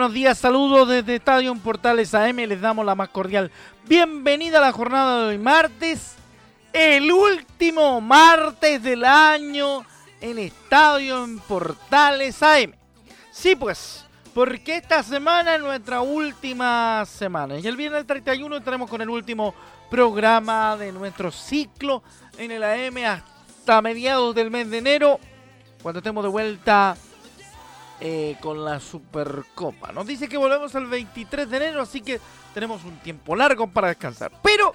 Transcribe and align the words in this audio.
Buenos 0.00 0.14
días, 0.14 0.38
saludos 0.38 0.88
desde 0.88 1.16
Estadio 1.16 1.54
Portales 1.56 2.14
AM, 2.14 2.36
les 2.36 2.58
damos 2.58 2.86
la 2.86 2.94
más 2.94 3.10
cordial 3.10 3.50
bienvenida 3.86 4.56
a 4.56 4.62
la 4.62 4.72
jornada 4.72 5.20
de 5.20 5.26
hoy 5.26 5.36
martes, 5.36 6.14
el 6.72 7.12
último 7.12 8.00
martes 8.00 8.82
del 8.82 9.04
año 9.04 9.84
en 10.22 10.38
Estadio 10.38 11.28
Portales 11.46 12.42
AM. 12.42 12.72
Sí, 13.30 13.54
pues, 13.54 14.06
porque 14.32 14.76
esta 14.76 15.02
semana 15.02 15.56
es 15.56 15.60
nuestra 15.60 16.00
última 16.00 17.04
semana 17.04 17.58
y 17.58 17.66
el 17.66 17.76
viernes 17.76 18.06
31 18.06 18.56
estaremos 18.56 18.88
con 18.88 19.02
el 19.02 19.10
último 19.10 19.54
programa 19.90 20.78
de 20.78 20.92
nuestro 20.92 21.30
ciclo 21.30 22.02
en 22.38 22.52
el 22.52 22.64
AM 22.64 23.04
hasta 23.04 23.82
mediados 23.82 24.34
del 24.34 24.50
mes 24.50 24.70
de 24.70 24.78
enero, 24.78 25.20
cuando 25.82 25.98
estemos 25.98 26.24
de 26.24 26.30
vuelta 26.30 26.96
eh, 28.00 28.36
con 28.40 28.64
la 28.64 28.80
Supercopa. 28.80 29.92
Nos 29.92 30.06
dice 30.06 30.28
que 30.28 30.38
volvemos 30.38 30.74
el 30.74 30.86
23 30.86 31.50
de 31.50 31.56
enero, 31.56 31.82
así 31.82 32.00
que 32.00 32.20
tenemos 32.54 32.82
un 32.84 32.96
tiempo 32.98 33.36
largo 33.36 33.66
para 33.66 33.88
descansar. 33.88 34.32
Pero 34.42 34.74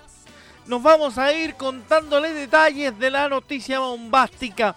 nos 0.68 0.84
vamos 0.84 1.18
a 1.18 1.34
ir 1.34 1.56
contándole 1.56 2.34
detalles 2.34 2.98
de 3.00 3.10
la 3.10 3.28
noticia 3.28 3.80
bombástica 3.80 4.76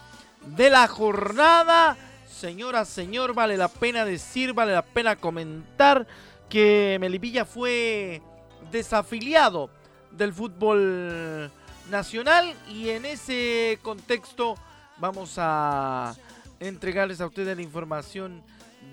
de 0.57 0.71
la 0.71 0.89
jornada. 0.89 1.97
Señora, 2.27 2.85
señor, 2.85 3.35
vale 3.35 3.57
la 3.57 3.69
pena 3.69 4.05
decir, 4.05 4.53
vale 4.53 4.73
la 4.73 4.83
pena 4.83 5.17
comentar 5.17 6.07
que 6.49 6.97
Melipilla 7.01 7.45
fue 7.45 8.23
desafiliado 8.71 9.70
del 10.11 10.33
fútbol 10.33 11.51
nacional 11.91 12.55
y 12.69 12.91
en 12.91 13.05
ese 13.05 13.79
contexto 13.83 14.57
vamos 14.98 15.35
a 15.37 16.14
entregarles 16.61 17.20
a 17.20 17.27
ustedes 17.27 17.57
la 17.57 17.63
información 17.63 18.42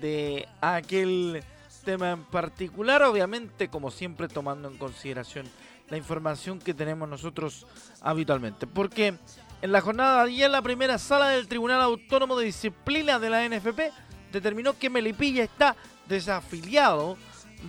de 0.00 0.48
aquel 0.60 1.42
tema 1.84 2.10
en 2.12 2.24
particular, 2.24 3.02
obviamente 3.02 3.68
como 3.68 3.90
siempre 3.90 4.28
tomando 4.28 4.68
en 4.68 4.76
consideración 4.76 5.46
la 5.88 5.96
información 5.96 6.58
que 6.58 6.74
tenemos 6.74 7.08
nosotros 7.08 7.66
habitualmente, 8.00 8.66
porque 8.66 9.14
en 9.62 9.72
la 9.72 9.80
jornada 9.80 10.24
de 10.24 10.32
ayer 10.32 10.50
la 10.50 10.62
primera 10.62 10.98
sala 10.98 11.28
del 11.28 11.48
Tribunal 11.48 11.80
Autónomo 11.80 12.36
de 12.36 12.46
Disciplina 12.46 13.18
de 13.18 13.30
la 13.30 13.48
NFP 13.48 13.92
determinó 14.32 14.76
que 14.76 14.90
Melipilla 14.90 15.44
está 15.44 15.76
desafiliado 16.08 17.16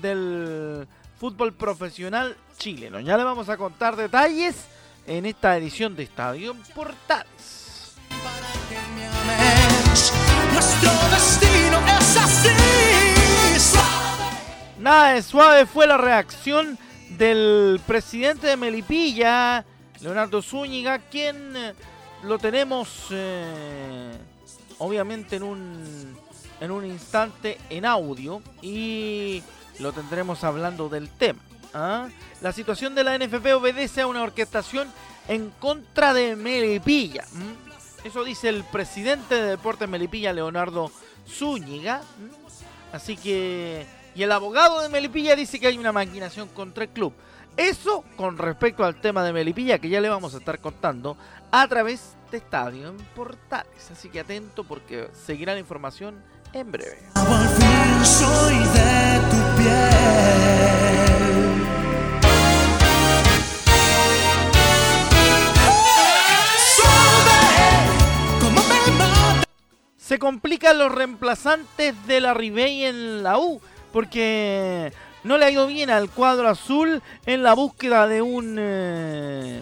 del 0.02 0.88
fútbol 1.19 1.53
profesional 1.53 2.35
chileno. 2.58 3.00
Ya 3.00 3.18
le 3.18 3.24
vamos 3.24 3.50
a 3.50 3.58
contar 3.58 3.96
detalles 3.96 4.66
en 5.06 5.25
esta 5.25 5.56
edición 5.58 5.96
de 5.96 6.03
Estadio 6.03 6.56
Portales. 6.75 7.96
Nuestro 10.53 10.91
destino 11.09 11.80
es 12.00 12.18
así. 12.18 12.50
Nada 14.80 15.13
de 15.13 15.24
suave 15.24 15.66
fue 15.66 15.88
la 15.88 15.97
reacción 15.97 16.78
del 17.18 17.81
presidente 17.88 18.46
de 18.47 18.58
Melipilla, 18.58 19.66
Leonardo 20.00 20.41
Zúñiga, 20.41 21.00
quien 21.00 21.56
eh, 21.58 21.74
lo 22.24 22.38
tenemos 22.38 23.08
eh, 23.09 24.16
obviamente 24.78 25.38
en 25.38 25.44
un, 25.44 26.16
en 26.62 26.72
un 26.72 26.85
instante 26.85 27.58
en 27.69 27.85
audio 27.85 28.41
y 28.62 29.41
lo 29.79 29.94
tendremos 29.94 30.44
hablando 30.44 30.90
del 30.90 31.09
tema. 31.09 31.40
¿ah? 31.74 32.08
La 32.41 32.52
situación 32.52 32.94
de 32.94 33.03
la 33.03 33.18
NFP 33.18 33.47
obedece 33.56 34.02
a 34.02 34.08
una 34.08 34.22
orquestación 34.22 34.88
en 35.28 35.50
contra 35.59 36.14
de 36.14 36.35
Melipilla. 36.35 37.25
Eso 38.07 38.23
dice 38.23 38.47
el 38.47 38.63
presidente 38.63 39.35
de 39.35 39.50
Deportes 39.50 39.90
Melipilla, 39.90 40.31
Leonardo 40.31 40.90
Zúñiga. 41.28 42.01
Así 42.94 43.18
que. 43.18 43.85
Y 44.16 44.23
el 44.23 44.31
abogado 44.31 44.79
de 44.81 44.88
Melipilla 44.88 45.35
dice 45.35 45.59
que 45.59 45.68
hay 45.68 45.78
una 45.78 45.91
maquinación 45.91 46.47
contra 46.47 46.85
el 46.85 46.90
club. 46.91 47.12
Eso 47.57 48.06
con 48.16 48.38
respecto 48.38 48.85
al 48.85 49.01
tema 49.01 49.25
de 49.25 49.34
Melipilla, 49.34 49.79
que 49.79 49.90
ya 49.90 50.00
le 50.00 50.07
vamos 50.07 50.34
a 50.34 50.38
estar 50.38 50.57
contando 50.59 51.17
a 51.51 51.67
través 51.67 52.16
de 52.31 52.38
Estadio 52.38 52.88
en 52.88 52.97
Portales. 53.13 53.91
Así 53.91 54.07
que 54.07 54.22
atento 54.22 54.63
porque 54.63 55.09
seguirá 55.25 55.53
la 55.53 55.59
información 55.59 56.23
en 56.53 56.72
breve. 56.72 57.09
Se 70.07 70.19
complican 70.19 70.78
los 70.78 70.90
reemplazantes 70.90 71.94
de 72.07 72.22
la 72.22 72.34
Ribey 72.34 72.85
en 72.85 73.23
la 73.23 73.40
U, 73.40 73.59
porque 73.91 74.94
no 75.25 75.38
le 75.38 75.45
ha 75.45 75.51
ido 75.51 75.68
bien 75.68 75.90
al 75.90 76.09
cuadro 76.09 76.47
azul 76.47 77.01
en 77.25 77.44
la 77.44 77.53
búsqueda 77.53 78.07
de 78.07 78.22
un 78.22 78.56
eh, 78.57 79.62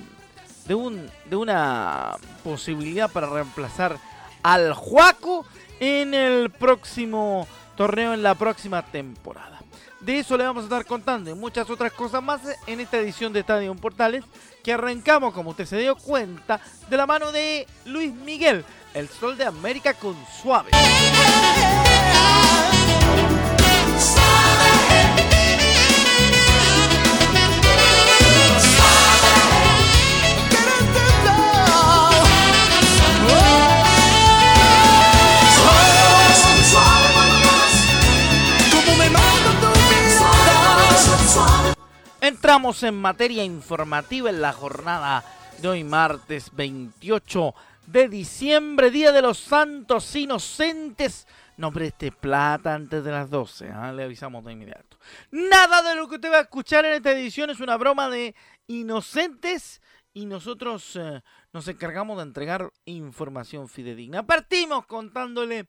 de 0.68 0.76
un 0.76 1.10
de 1.28 1.36
una 1.36 2.18
posibilidad 2.44 3.12
para 3.12 3.28
reemplazar 3.28 3.98
al 4.44 4.74
Juaco 4.74 5.48
en 5.80 6.14
el 6.14 6.52
próximo 6.52 7.48
torneo 7.76 8.14
en 8.14 8.22
la 8.22 8.36
próxima 8.36 8.84
temporada. 8.84 9.62
De 10.00 10.20
eso 10.20 10.38
le 10.38 10.44
vamos 10.44 10.62
a 10.62 10.66
estar 10.66 10.86
contando 10.86 11.32
y 11.32 11.34
muchas 11.34 11.68
otras 11.72 11.92
cosas 11.92 12.22
más 12.22 12.42
en 12.68 12.80
esta 12.80 12.98
edición 12.98 13.34
de 13.34 13.40
Estadio 13.40 13.74
Portales 13.74 14.24
que 14.64 14.74
arrancamos, 14.74 15.34
como 15.34 15.50
usted 15.52 15.66
se 15.66 15.78
dio 15.78 15.96
cuenta, 15.96 16.60
de 16.88 16.98
la 16.98 17.08
mano 17.08 17.32
de 17.32 17.66
Luis 17.86 18.14
Miguel, 18.14 18.64
el 18.96 19.10
sol 19.10 19.38
de 19.38 19.44
América 19.44 19.94
con 19.94 20.16
suave. 20.42 20.72
Entramos 42.22 42.82
en 42.84 42.96
materia 42.96 43.44
informativa 43.44 44.30
en 44.30 44.42
la 44.42 44.54
jornada 44.54 45.24
de 45.62 45.68
hoy 45.68 45.84
martes 45.84 46.50
28 46.54 47.54
de 47.88 48.10
diciembre, 48.10 48.92
Día 48.92 49.12
de 49.12 49.22
los 49.22 49.38
Santos 49.38 50.16
Inocentes. 50.16 51.28
No 51.58 51.72
preste 51.72 52.12
plata 52.12 52.74
antes 52.74 53.04
de 53.04 53.12
las 53.12 53.30
12, 53.30 53.70
¿ah? 53.70 53.94
le 53.94 54.04
avisamos 54.04 54.44
de 54.44 54.54
inmediato. 54.54 54.98
Nada 55.32 55.82
de 55.82 55.96
lo 55.96 56.08
que 56.08 56.16
usted 56.16 56.32
va 56.32 56.40
a 56.40 56.42
escuchar 56.42 56.86
en 56.86 56.94
esta 56.94 57.12
edición 57.12 57.50
es 57.50 57.60
una 57.60 57.78
broma 57.78 58.10
de 58.10 58.36
inocentes 58.68 59.82
y 60.14 60.26
nosotros 60.26 60.96
eh, 60.96 61.22
nos 61.54 61.68
encargamos 61.68 62.18
de 62.18 62.24
entregar 62.24 62.72
información 62.86 63.70
fidedigna. 63.70 64.26
Partimos 64.26 64.86
contándole 64.86 65.68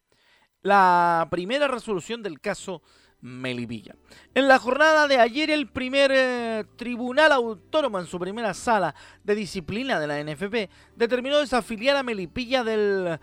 la 0.62 1.28
primera 1.30 1.68
resolución 1.68 2.22
del 2.22 2.40
caso 2.40 2.82
Melipilla. 3.20 3.94
En 4.34 4.46
la 4.46 4.58
jornada 4.58 5.08
de 5.08 5.18
ayer, 5.18 5.50
el 5.50 5.68
primer 5.68 6.10
eh, 6.14 6.64
tribunal 6.76 7.32
autónomo 7.32 7.98
en 7.98 8.06
su 8.06 8.18
primera 8.18 8.54
sala 8.54 8.94
de 9.24 9.34
disciplina 9.34 9.98
de 9.98 10.06
la 10.06 10.22
NFP 10.22 10.70
determinó 10.94 11.38
desafiliar 11.38 11.96
a 11.96 12.02
Melipilla 12.02 12.62
del, 12.62 13.18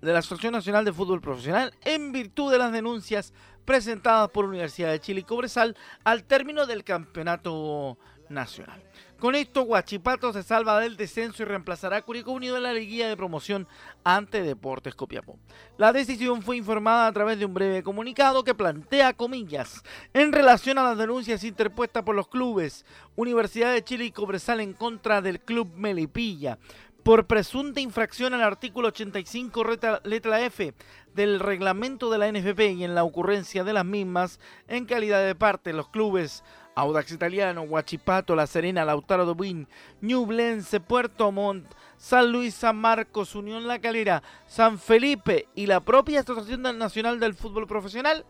de 0.00 0.12
la 0.12 0.18
Asociación 0.18 0.52
Nacional 0.52 0.84
de 0.84 0.92
Fútbol 0.92 1.20
Profesional 1.20 1.72
en 1.84 2.12
virtud 2.12 2.52
de 2.52 2.58
las 2.58 2.72
denuncias 2.72 3.32
presentadas 3.64 4.28
por 4.30 4.44
Universidad 4.44 4.90
de 4.90 5.00
Chile 5.00 5.20
y 5.20 5.24
Cobresal 5.24 5.76
al 6.04 6.24
término 6.24 6.66
del 6.66 6.84
campeonato 6.84 7.98
nacional. 8.28 8.82
Con 9.18 9.34
esto, 9.34 9.62
Guachipato 9.62 10.32
se 10.32 10.42
salva 10.42 10.80
del 10.80 10.96
descenso 10.96 11.42
y 11.42 11.46
reemplazará 11.46 11.96
a 11.98 12.02
Curicó 12.02 12.32
Unido 12.32 12.56
en 12.56 12.64
la 12.64 12.72
liguilla 12.72 13.08
de 13.08 13.16
promoción 13.16 13.66
ante 14.02 14.42
Deportes 14.42 14.94
Copiapó. 14.94 15.38
La 15.78 15.92
decisión 15.92 16.42
fue 16.42 16.56
informada 16.56 17.06
a 17.06 17.12
través 17.12 17.38
de 17.38 17.46
un 17.46 17.54
breve 17.54 17.82
comunicado 17.82 18.44
que 18.44 18.54
plantea 18.54 19.14
comillas 19.14 19.82
en 20.12 20.32
relación 20.32 20.78
a 20.78 20.82
las 20.82 20.98
denuncias 20.98 21.44
interpuestas 21.44 22.02
por 22.02 22.14
los 22.14 22.28
clubes 22.28 22.84
Universidad 23.16 23.72
de 23.72 23.84
Chile 23.84 24.04
y 24.04 24.10
Cobresal 24.10 24.60
en 24.60 24.74
contra 24.74 25.22
del 25.22 25.40
club 25.40 25.72
Melipilla 25.74 26.58
por 27.04 27.26
presunta 27.26 27.80
infracción 27.80 28.32
al 28.32 28.42
artículo 28.42 28.88
85 28.88 29.64
letra 30.04 30.40
F 30.40 30.72
del 31.14 31.38
reglamento 31.38 32.10
de 32.10 32.18
la 32.18 32.32
NFP 32.32 32.60
y 32.72 32.84
en 32.84 32.94
la 32.94 33.04
ocurrencia 33.04 33.62
de 33.62 33.74
las 33.74 33.84
mismas 33.84 34.40
en 34.68 34.86
calidad 34.86 35.24
de 35.24 35.34
parte 35.34 35.74
los 35.74 35.90
clubes 35.90 36.42
Audax 36.74 37.12
Italiano, 37.12 37.62
Huachipato, 37.62 38.34
La 38.34 38.46
Serena, 38.46 38.84
Lautaro 38.84 39.26
Dubín, 39.26 39.68
Ñublense, 40.00 40.80
Puerto 40.80 41.30
Montt, 41.30 41.66
San 41.98 42.32
Luis, 42.32 42.54
San 42.54 42.76
Marcos, 42.76 43.34
Unión 43.36 43.68
La 43.68 43.78
Calera, 43.78 44.22
San 44.48 44.78
Felipe 44.78 45.46
y 45.54 45.66
la 45.66 45.80
propia 45.80 46.20
Asociación 46.20 46.62
Nacional 46.62 47.20
del 47.20 47.34
Fútbol 47.34 47.68
Profesional, 47.68 48.24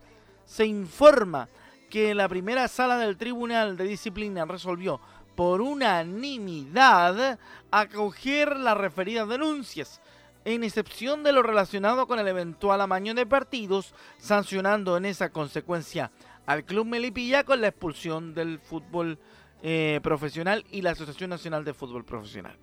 se 0.44 0.66
informa 0.66 1.48
que 1.88 2.14
la 2.14 2.28
primera 2.28 2.68
sala 2.68 2.98
del 2.98 3.16
Tribunal 3.16 3.76
de 3.76 3.84
Disciplina 3.84 4.44
resolvió 4.44 5.00
por 5.34 5.60
unanimidad 5.60 7.38
acoger 7.70 8.56
las 8.56 8.76
referidas 8.76 9.28
denuncias, 9.28 10.00
en 10.44 10.62
excepción 10.62 11.22
de 11.22 11.32
lo 11.32 11.42
relacionado 11.42 12.06
con 12.06 12.18
el 12.18 12.28
eventual 12.28 12.80
amaño 12.80 13.14
de 13.14 13.26
partidos, 13.26 13.94
sancionando 14.18 14.96
en 14.96 15.06
esa 15.06 15.30
consecuencia 15.30 16.10
al 16.46 16.64
Club 16.64 16.86
Melipilla 16.86 17.44
con 17.44 17.60
la 17.60 17.68
expulsión 17.68 18.34
del 18.34 18.58
fútbol 18.58 19.18
eh, 19.62 20.00
profesional 20.02 20.64
y 20.70 20.82
la 20.82 20.90
Asociación 20.90 21.30
Nacional 21.30 21.64
de 21.64 21.72
Fútbol 21.72 22.04
Profesional. 22.04 22.56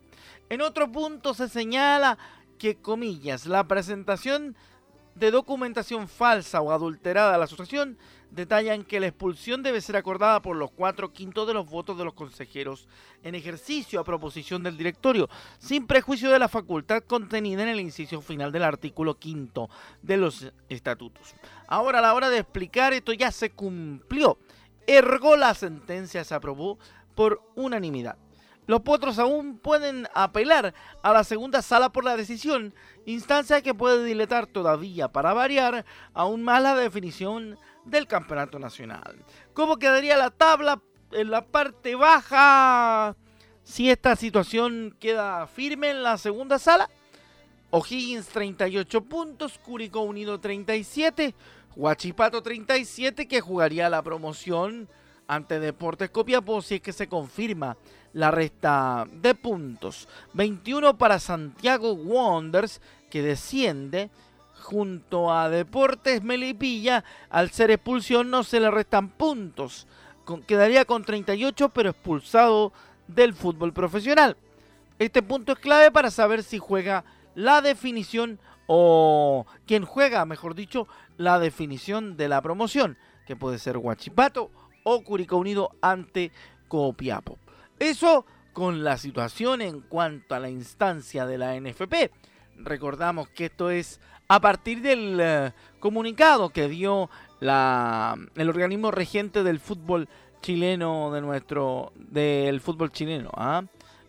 En 0.50 0.62
otro 0.62 0.92
punto 0.92 1.34
se 1.34 1.50
señala 1.50 2.18
que, 2.60 2.76
comillas, 2.76 3.48
la 3.48 3.68
presentación 3.68 4.56
de 5.16 5.32
documentación 5.32 6.08
falsa 6.08 6.62
o 6.62 6.72
adulterada 6.72 7.36
a 7.36 7.38
la 7.38 7.46
asociación 7.46 7.98
detallan 8.32 8.84
que 8.84 9.00
la 9.00 9.08
expulsión 9.08 9.62
debe 9.62 9.82
ser 9.82 9.98
acordada 9.98 10.42
por 10.42 10.56
los 10.56 10.72
cuatro 10.72 11.12
quintos 11.14 11.46
de 11.48 11.54
los 11.54 11.70
votos 11.70 11.98
de 11.98 12.06
los 12.06 12.14
consejeros 12.14 12.88
en 13.24 13.36
ejercicio 13.36 14.00
a 14.00 14.04
proposición 14.04 14.64
del 14.64 14.78
directorio, 14.78 15.30
sin 15.60 15.86
prejuicio 15.86 16.32
de 16.32 16.40
la 16.40 16.48
facultad 16.48 17.04
contenida 17.04 17.64
en 17.64 17.70
el 17.70 17.80
inciso 17.80 18.22
final 18.22 18.52
del 18.52 18.64
artículo 18.64 19.20
quinto 19.20 19.70
de 20.02 20.18
los 20.18 20.52
estatutos. 20.70 21.36
Ahora, 21.68 22.00
a 22.00 22.02
la 22.02 22.14
hora 22.14 22.30
de 22.30 22.40
explicar 22.40 22.94
esto 22.94 23.14
ya 23.14 23.32
se 23.32 23.52
cumplió. 23.52 24.38
Ergo 24.88 25.36
la 25.36 25.54
sentencia 25.54 26.24
se 26.24 26.34
aprobó 26.34 26.80
por 27.16 27.42
unanimidad. 27.56 28.18
Los 28.68 28.82
potros 28.82 29.18
aún 29.20 29.58
pueden 29.58 30.08
apelar 30.14 30.74
a 31.02 31.14
la 31.14 31.24
segunda 31.24 31.62
sala 31.62 31.92
por 31.92 32.04
la 32.04 32.16
decisión, 32.16 32.74
instancia 33.06 33.62
que 33.62 33.74
puede 33.74 34.06
diletar 34.06 34.46
todavía, 34.46 35.08
para 35.08 35.34
variar, 35.34 35.86
aún 36.14 36.44
más 36.44 36.62
la 36.62 36.76
definición 36.76 37.58
del 37.86 38.08
campeonato 38.08 38.60
nacional. 38.60 39.16
¿Cómo 39.54 39.78
quedaría 39.78 40.16
la 40.16 40.30
tabla 40.30 40.82
en 41.12 41.32
la 41.32 41.46
parte 41.46 41.96
baja 41.96 43.16
si 43.64 43.90
esta 43.90 44.16
situación 44.16 44.96
queda 45.00 45.48
firme 45.48 45.90
en 45.90 46.04
la 46.04 46.18
segunda 46.18 46.60
sala? 46.60 46.90
O'Higgins 47.72 48.28
38 48.28 49.02
puntos, 49.06 49.58
Curicó 49.58 50.02
Unido 50.02 50.40
37, 50.40 51.34
Huachipato 51.76 52.44
37 52.44 53.28
que 53.28 53.42
jugaría 53.42 53.90
la 53.90 54.04
promoción 54.04 54.90
ante 55.26 55.60
Deportes 55.62 56.10
Copiapó 56.10 56.62
si 56.62 56.76
es 56.76 56.82
que 56.82 56.92
se 56.92 57.08
confirma 57.08 57.78
la 58.14 58.32
resta 58.32 59.08
de 59.12 59.36
puntos. 59.36 60.08
21 60.34 60.98
para 60.98 61.20
Santiago 61.20 61.94
Wonders 61.94 62.82
que 63.10 63.22
desciende 63.22 64.10
junto 64.62 65.34
a 65.34 65.50
Deportes 65.50 66.24
Melipilla, 66.24 67.04
al 67.30 67.50
ser 67.50 67.72
expulsión 67.72 68.30
no 68.30 68.44
se 68.44 68.60
le 68.60 68.72
restan 68.72 69.10
puntos. 69.10 69.88
quedaría 70.48 70.86
con 70.86 71.04
38 71.04 71.70
pero 71.70 71.90
expulsado 71.90 72.72
del 73.08 73.34
fútbol 73.34 73.74
profesional. 73.74 74.38
Este 75.00 75.24
punto 75.24 75.54
es 75.54 75.60
clave 75.60 75.92
para 75.92 76.12
saber 76.12 76.44
si 76.44 76.60
juega 76.60 77.04
la 77.34 77.62
definición 77.62 78.40
o 78.68 79.46
quien 79.66 79.84
juega, 79.84 80.24
mejor 80.26 80.56
dicho, 80.56 80.88
la 81.18 81.40
definición 81.40 82.16
de 82.16 82.30
la 82.30 82.42
promoción, 82.42 82.98
que 83.26 83.36
puede 83.36 83.60
ser 83.60 83.78
Huachipato 83.78 84.52
o 84.84 85.04
Curicó 85.04 85.38
Unido 85.38 85.72
ante 85.82 86.32
Copiapo. 86.68 87.38
Eso 87.82 88.28
con 88.54 88.84
la 88.84 88.96
situación 89.00 89.60
en 89.60 89.82
cuanto 89.82 90.36
a 90.36 90.40
la 90.40 90.52
instancia 90.52 91.26
de 91.26 91.40
la 91.40 91.60
NFP. 91.60 92.12
Recordamos 92.58 93.28
que 93.30 93.46
esto 93.46 93.72
es 93.72 94.00
a 94.28 94.40
partir 94.40 94.84
del 94.84 95.18
eh, 95.20 95.52
comunicado 95.80 96.52
que 96.52 96.70
dio 96.70 97.10
la, 97.40 98.16
el 98.36 98.50
organismo 98.50 98.92
regente 98.92 99.42
del 99.42 99.60
fútbol 99.60 100.08
chileno 100.44 101.12
de 101.12 101.22
nuestro 101.22 101.92
del 101.96 102.62
fútbol 102.62 102.92
chileno 102.92 103.30
¿ah? 103.36 103.64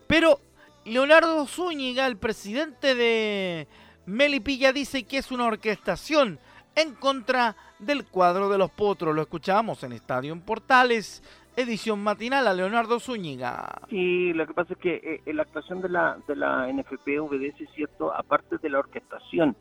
pero 0.06 0.40
Leonardo 0.84 1.46
Zúñiga 1.46 2.06
el 2.06 2.16
presidente 2.16 2.94
de 2.94 3.69
Melipilla 4.06 4.72
dice 4.72 5.02
que 5.02 5.19
es 5.19 5.30
una 5.30 5.44
orquestación 5.44 6.38
en 6.74 6.94
contra 6.94 7.54
del 7.78 8.06
cuadro 8.06 8.48
de 8.48 8.56
los 8.56 8.70
potros 8.70 9.14
lo 9.14 9.20
escuchamos 9.20 9.82
en 9.82 9.92
Estadio 9.92 10.32
en 10.32 10.40
Portales 10.40 11.22
edición 11.56 12.02
matinal 12.02 12.46
a 12.46 12.54
Leonardo 12.54 12.99
Zúñiga. 12.99 13.82
Sí, 13.88 14.32
lo 14.32 14.46
que 14.46 14.54
pasa 14.54 14.72
es 14.75 14.78
que 14.78 15.20
eh, 15.26 15.32
la 15.32 15.43
actuación 15.43 15.81
de 15.82 15.88
la, 15.88 16.19
de 16.26 16.37
la 16.37 16.72
NFP 16.72 17.20
obedece, 17.20 17.66
¿cierto?, 17.75 18.12
aparte 18.14 18.58
de 18.58 18.70
la 18.70 18.78
orquestación 18.81 19.56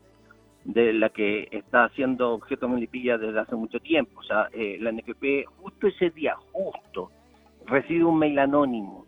de 0.64 0.92
la 0.92 1.08
que 1.10 1.48
está 1.50 1.84
haciendo 1.84 2.32
objeto 2.34 2.68
Melipilla 2.68 3.18
desde 3.18 3.40
hace 3.40 3.56
mucho 3.56 3.80
tiempo. 3.80 4.20
O 4.20 4.22
sea, 4.22 4.48
eh, 4.52 4.78
la 4.80 4.92
NFP 4.92 5.46
justo 5.60 5.88
ese 5.88 6.10
día, 6.10 6.36
justo, 6.52 7.10
recibe 7.66 8.04
un 8.04 8.18
mail 8.18 8.38
anónimo 8.38 9.06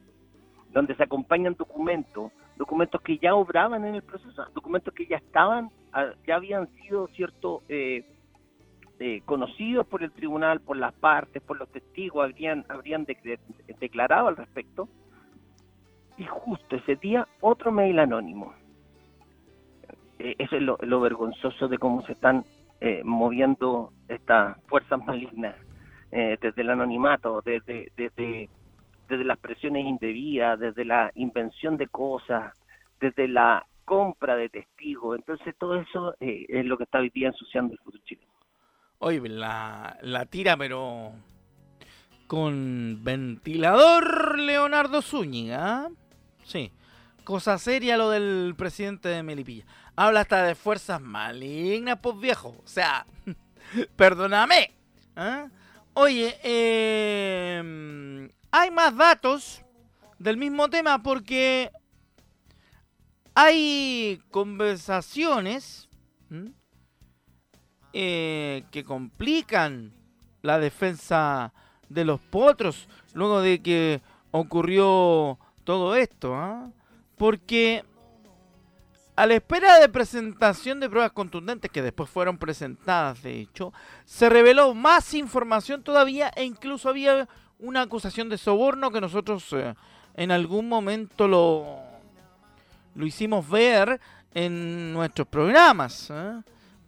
donde 0.75 0.95
se 0.97 1.05
acompañan 1.05 1.55
documentos, 1.57 2.33
documentos 2.57 3.01
que 3.01 3.17
ya 3.19 3.35
obraban 3.35 3.85
en 3.85 3.95
el 3.95 4.03
proceso, 4.03 4.45
documentos 4.55 4.93
que 4.93 5.07
ya 5.07 5.17
estaban, 5.17 5.71
ah, 5.93 6.11
ya 6.27 6.35
habían 6.35 6.69
sido, 6.75 7.07
cierto, 7.15 7.63
eh, 7.69 8.05
eh, 9.07 9.23
conocidos 9.25 9.87
por 9.87 10.03
el 10.03 10.13
tribunal, 10.13 10.61
por 10.61 10.77
las 10.77 10.95
partes, 10.95 11.43
por 11.43 11.59
los 11.59 11.69
testigos, 11.69 12.25
habrían, 12.25 12.65
habrían 12.69 13.07
declarado 13.81 14.29
al 14.29 14.37
respecto. 14.37 14.89
Y 16.17 16.25
justo 16.25 16.77
ese 16.77 16.97
día, 16.97 17.27
otro 17.41 17.73
mail 17.73 17.99
anónimo 17.99 18.55
eh, 20.19 20.37
eso 20.39 20.57
es 20.57 20.63
lo, 20.63 21.01
vergonzoso 21.01 21.69
de 21.69 21.77
cómo 21.77 22.01
se 22.07 22.13
están 22.13 22.45
eh, 22.81 23.03
moviendo 23.05 23.93
estas 24.09 24.59
fuerzas 24.69 25.05
malignas 25.05 25.55
eh, 26.13 26.39
desde 26.41 26.63
el 26.63 26.71
anonimato, 26.71 27.43
desde, 27.45 27.93
desde, 27.97 28.49
desde 29.09 29.25
las 29.25 29.39
presiones 29.39 29.85
indebidas, 29.85 30.59
desde 30.59 30.85
la 30.85 31.11
invención 31.15 31.77
de 31.77 31.89
cosas, 31.89 32.55
desde 33.01 33.29
la 33.29 33.67
compra 33.85 34.37
de 34.37 34.49
testigos. 34.49 35.19
Entonces 35.19 35.55
todo 35.59 35.77
eso 35.77 36.15
es 36.21 36.65
lo 36.65 36.79
que 36.79 36.85
está 36.85 37.01
hoy 37.01 37.11
día 37.11 37.29
ensuciando 37.29 37.75
el 37.75 37.79
futuro 37.81 38.03
chileno. 38.05 38.34
Oye, 38.99 39.21
la, 39.29 39.99
la 40.03 40.27
tira, 40.27 40.57
pero 40.57 41.13
con 42.27 43.01
ventilador 43.03 44.39
Leonardo 44.39 45.03
Zúñiga. 45.03 45.91
Sí, 46.45 46.73
cosa 47.25 47.59
seria 47.59 47.97
lo 47.97 48.11
del 48.11 48.55
presidente 48.57 49.09
de 49.09 49.23
Melipilla 49.23 49.67
habla 49.97 50.21
hasta 50.21 50.45
de 50.45 50.55
fuerzas 50.55 51.01
malignas, 51.01 51.99
pues 52.01 52.19
viejo. 52.19 52.57
O 52.65 52.67
sea, 52.67 53.07
perdóname. 53.97 54.75
¿ah? 55.17 55.49
Oye, 55.95 56.39
em, 56.43 58.29
hay 58.51 58.71
más 58.71 58.97
datos 58.97 59.63
del 60.19 60.37
mismo 60.37 60.69
tema 60.69 61.03
porque 61.03 61.71
hay 63.35 64.21
conversaciones 64.31 65.89
eh, 67.95 68.65
que 68.71 68.85
complican 68.85 69.95
la 70.43 70.59
defensa 70.59 71.55
de 71.89 72.05
los 72.05 72.21
potros 72.21 72.89
luego 73.15 73.41
de 73.41 73.63
que 73.63 74.03
ocurrió 74.31 75.39
todo 75.65 75.97
esto. 75.97 76.35
¿ah? 76.35 76.69
porque 77.17 77.85
a 79.17 79.27
la 79.27 79.35
espera 79.35 79.79
de 79.79 79.89
presentación 79.89 80.81
de 80.81 80.91
pruebas 80.91 81.13
contundentes 81.13 81.71
que 81.71 81.83
después 81.83 82.11
fueron 82.11 82.37
presentadas, 82.37 83.23
de 83.23 83.41
hecho, 83.41 83.73
se 84.05 84.29
reveló 84.29 84.75
más 84.75 85.15
información 85.15 85.83
todavía 85.83 86.31
e 86.35 86.45
incluso 86.45 86.89
había 86.89 87.29
una 87.61 87.83
acusación 87.83 88.29
de 88.29 88.39
soborno 88.39 88.91
que 88.91 89.01
nosotros 89.01 89.47
eh, 89.53 89.75
en 90.17 90.33
algún 90.33 90.69
momento 90.69 91.29
lo, 91.29 91.79
lo 92.97 93.07
hicimos 93.07 93.49
ver 93.49 94.01
en 94.35 94.93
nuestros 94.93 95.29
programas, 95.29 96.11
¿eh? 96.11 96.41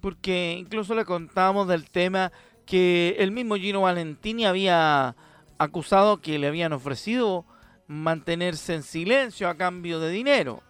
Porque 0.06 0.56
incluso 0.56 0.94
le 0.94 1.04
contábamos 1.04 1.66
del 1.66 1.90
tema 1.90 2.30
que 2.64 3.16
el 3.18 3.32
mismo 3.32 3.56
Gino 3.56 3.80
Valentini 3.80 4.46
había 4.46 5.16
acusado 5.58 6.20
que 6.20 6.38
le 6.38 6.46
habían 6.46 6.72
ofrecido 6.72 7.44
mantenerse 7.88 8.76
en 8.76 8.84
silencio 8.84 9.48
a 9.48 9.56
cambio 9.56 9.98
de 9.98 10.12
dinero. 10.12 10.62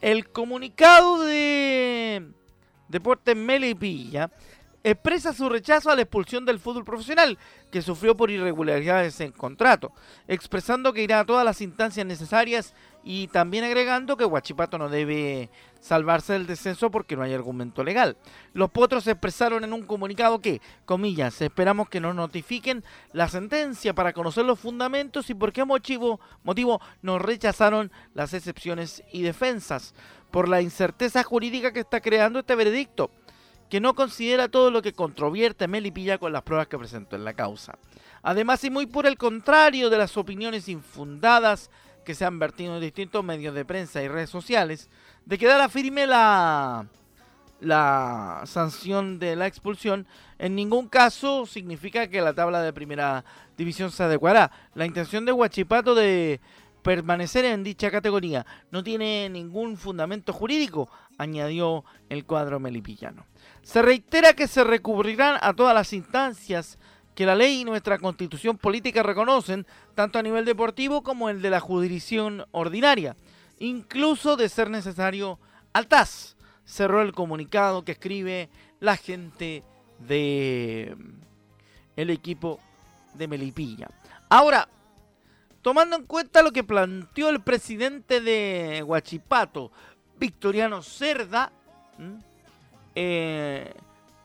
El 0.00 0.30
comunicado 0.30 1.20
de 1.24 2.26
Deportes 2.88 3.36
Melipilla 3.36 4.30
expresa 4.82 5.34
su 5.34 5.50
rechazo 5.50 5.90
a 5.90 5.96
la 5.96 6.00
expulsión 6.00 6.46
del 6.46 6.58
fútbol 6.58 6.86
profesional 6.86 7.36
que 7.70 7.82
sufrió 7.82 8.16
por 8.16 8.30
irregularidades 8.30 9.20
en 9.20 9.32
contrato, 9.32 9.92
expresando 10.26 10.94
que 10.94 11.02
irá 11.02 11.20
a 11.20 11.26
todas 11.26 11.44
las 11.44 11.60
instancias 11.60 12.06
necesarias 12.06 12.74
y 13.04 13.28
también 13.28 13.64
agregando 13.64 14.16
que 14.16 14.24
Huachipato 14.24 14.78
no 14.78 14.88
debe 14.88 15.50
salvarse 15.80 16.32
del 16.32 16.46
descenso 16.46 16.90
porque 16.90 17.16
no 17.16 17.22
hay 17.22 17.32
argumento 17.32 17.84
legal. 17.84 18.16
Los 18.52 18.70
potros 18.70 19.06
expresaron 19.06 19.64
en 19.64 19.72
un 19.72 19.82
comunicado 19.82 20.40
que, 20.40 20.60
comillas, 20.84 21.40
esperamos 21.40 21.88
que 21.88 22.00
nos 22.00 22.14
notifiquen 22.14 22.84
la 23.12 23.28
sentencia 23.28 23.94
para 23.94 24.12
conocer 24.12 24.44
los 24.44 24.58
fundamentos 24.58 25.30
y 25.30 25.34
por 25.34 25.52
qué 25.52 25.64
motivo, 25.64 26.20
motivo 26.42 26.80
nos 27.02 27.22
rechazaron 27.22 27.92
las 28.14 28.34
excepciones 28.34 29.02
y 29.12 29.22
defensas, 29.22 29.94
por 30.30 30.48
la 30.48 30.60
incerteza 30.60 31.22
jurídica 31.22 31.72
que 31.72 31.80
está 31.80 32.00
creando 32.00 32.40
este 32.40 32.54
veredicto 32.54 33.10
que 33.68 33.80
no 33.80 33.94
considera 33.94 34.48
todo 34.48 34.70
lo 34.70 34.82
que 34.82 34.92
controvierte 34.92 35.68
Melipilla 35.68 36.18
con 36.18 36.32
las 36.32 36.42
pruebas 36.42 36.68
que 36.68 36.78
presentó 36.78 37.16
en 37.16 37.24
la 37.24 37.34
causa. 37.34 37.78
Además, 38.22 38.64
y 38.64 38.70
muy 38.70 38.86
por 38.86 39.06
el 39.06 39.18
contrario 39.18 39.90
de 39.90 39.98
las 39.98 40.16
opiniones 40.16 40.68
infundadas 40.68 41.70
que 42.08 42.14
se 42.14 42.24
han 42.24 42.38
vertido 42.38 42.74
en 42.74 42.80
distintos 42.80 43.22
medios 43.22 43.54
de 43.54 43.66
prensa 43.66 44.02
y 44.02 44.08
redes 44.08 44.30
sociales, 44.30 44.88
de 45.26 45.36
quedar 45.36 45.70
firme 45.70 46.06
la, 46.06 46.86
la 47.60 48.44
sanción 48.46 49.18
de 49.18 49.36
la 49.36 49.46
expulsión, 49.46 50.06
en 50.38 50.54
ningún 50.54 50.88
caso 50.88 51.44
significa 51.44 52.08
que 52.08 52.22
la 52.22 52.32
tabla 52.32 52.62
de 52.62 52.72
primera 52.72 53.26
división 53.58 53.90
se 53.90 54.04
adecuará. 54.04 54.50
La 54.74 54.86
intención 54.86 55.26
de 55.26 55.32
Huachipato 55.32 55.94
de 55.94 56.40
permanecer 56.82 57.44
en 57.44 57.62
dicha 57.62 57.90
categoría 57.90 58.46
no 58.70 58.82
tiene 58.82 59.28
ningún 59.28 59.76
fundamento 59.76 60.32
jurídico, 60.32 60.88
añadió 61.18 61.84
el 62.08 62.24
cuadro 62.24 62.58
melipillano. 62.58 63.26
Se 63.60 63.82
reitera 63.82 64.32
que 64.32 64.48
se 64.48 64.64
recurrirán 64.64 65.36
a 65.42 65.52
todas 65.52 65.74
las 65.74 65.92
instancias 65.92 66.78
que 67.18 67.26
la 67.26 67.34
ley 67.34 67.62
y 67.62 67.64
nuestra 67.64 67.98
constitución 67.98 68.58
política 68.58 69.02
reconocen, 69.02 69.66
tanto 69.96 70.20
a 70.20 70.22
nivel 70.22 70.44
deportivo 70.44 71.02
como 71.02 71.28
el 71.28 71.42
de 71.42 71.50
la 71.50 71.58
jurisdicción 71.58 72.46
ordinaria, 72.52 73.16
incluso 73.58 74.36
de 74.36 74.48
ser 74.48 74.70
necesario 74.70 75.40
al 75.72 75.88
TAS. 75.88 76.36
Cerró 76.64 77.02
el 77.02 77.10
comunicado 77.10 77.84
que 77.84 77.90
escribe 77.90 78.50
la 78.78 78.96
gente 78.96 79.64
de 79.98 80.96
el 81.96 82.10
equipo 82.10 82.60
de 83.14 83.26
Melipilla. 83.26 83.90
Ahora, 84.28 84.68
tomando 85.60 85.96
en 85.96 86.04
cuenta 86.04 86.42
lo 86.42 86.52
que 86.52 86.62
planteó 86.62 87.30
el 87.30 87.40
presidente 87.40 88.20
de 88.20 88.84
Huachipato, 88.86 89.72
Victoriano 90.20 90.82
Cerda, 90.82 91.50
eh, 92.94 93.74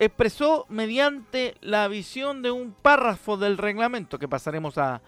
expresó 0.05 0.65
mediante 0.69 1.55
la 1.61 1.87
visión 1.87 2.41
de 2.41 2.51
un 2.51 2.73
párrafo 2.73 3.37
del 3.37 3.57
reglamento 3.57 4.19
que 4.19 4.27
pasaremos 4.27 4.77
a, 4.77 5.01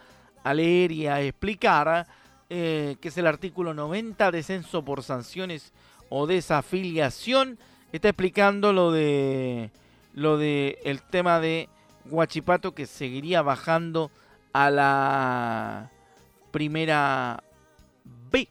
leer 0.54 0.92
y 0.92 1.08
a 1.08 1.22
explicar, 1.22 2.08
eh, 2.50 2.98
que 3.02 3.08
es 3.08 3.18
el 3.18 3.28
artículo 3.28 3.74
90, 3.74 4.32
descenso 4.32 4.86
por 4.86 5.02
sanciones 5.04 5.74
o 6.10 6.28
desafiliación, 6.28 7.58
está 7.92 8.10
explicando 8.10 8.74
lo 8.74 8.92
de 8.92 9.72
lo 10.14 10.38
de 10.38 10.80
el 10.84 11.02
tema 11.02 11.40
de 11.40 11.68
Guachipato 12.06 12.74
que 12.74 12.86
seguiría 12.86 13.42
bajando 13.42 14.12
a 14.54 14.70
la 14.70 15.92
primera 16.52 17.44
B. 18.32 18.48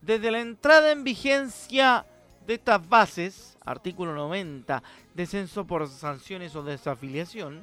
Desde 0.00 0.30
la 0.30 0.40
entrada 0.40 0.92
en 0.92 1.02
vigencia 1.02 2.06
de 2.46 2.54
estas 2.54 2.88
bases, 2.88 3.57
artículo 3.70 4.14
90, 4.14 4.82
descenso 5.14 5.66
por 5.66 5.88
sanciones 5.88 6.56
o 6.56 6.62
desafiliación, 6.62 7.62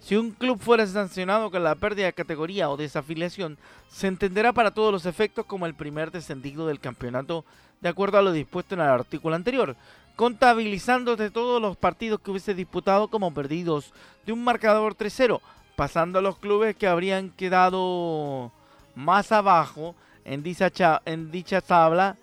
si 0.00 0.16
un 0.16 0.32
club 0.32 0.58
fuera 0.58 0.84
sancionado 0.86 1.50
con 1.50 1.62
la 1.62 1.76
pérdida 1.76 2.06
de 2.06 2.12
categoría 2.12 2.68
o 2.68 2.76
desafiliación, 2.76 3.56
se 3.88 4.08
entenderá 4.08 4.52
para 4.52 4.72
todos 4.72 4.90
los 4.90 5.06
efectos 5.06 5.46
como 5.46 5.64
el 5.64 5.74
primer 5.74 6.10
descendido 6.10 6.66
del 6.66 6.80
campeonato, 6.80 7.44
de 7.80 7.88
acuerdo 7.88 8.18
a 8.18 8.22
lo 8.22 8.32
dispuesto 8.32 8.74
en 8.74 8.80
el 8.80 8.88
artículo 8.88 9.36
anterior, 9.36 9.76
contabilizando 10.16 11.14
de 11.14 11.30
todos 11.30 11.62
los 11.62 11.76
partidos 11.76 12.20
que 12.20 12.32
hubiese 12.32 12.54
disputado 12.54 13.08
como 13.08 13.32
perdidos 13.32 13.92
de 14.26 14.32
un 14.32 14.42
marcador 14.42 14.96
3-0, 14.96 15.40
pasando 15.76 16.18
a 16.18 16.22
los 16.22 16.36
clubes 16.38 16.74
que 16.74 16.88
habrían 16.88 17.30
quedado 17.30 18.50
más 18.96 19.30
abajo 19.30 19.94
en 20.24 20.42
dicha, 20.42 21.00
en 21.04 21.30
dicha 21.30 21.60
tabla 21.60 22.16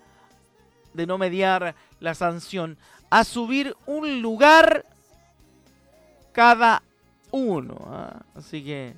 de 0.92 1.06
no 1.06 1.18
mediar 1.18 1.74
la 1.98 2.14
sanción 2.14 2.76
a 3.10 3.24
subir 3.24 3.76
un 3.86 4.22
lugar 4.22 4.86
cada 6.32 6.82
uno. 7.30 7.76
¿ah? 7.86 8.22
Así 8.34 8.64
que 8.64 8.94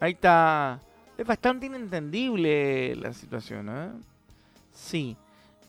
ahí 0.00 0.12
está. 0.12 0.80
Es 1.18 1.26
bastante 1.26 1.66
inentendible 1.66 2.96
la 2.96 3.12
situación. 3.12 3.68
¿eh? 3.68 3.90
Sí. 4.72 5.16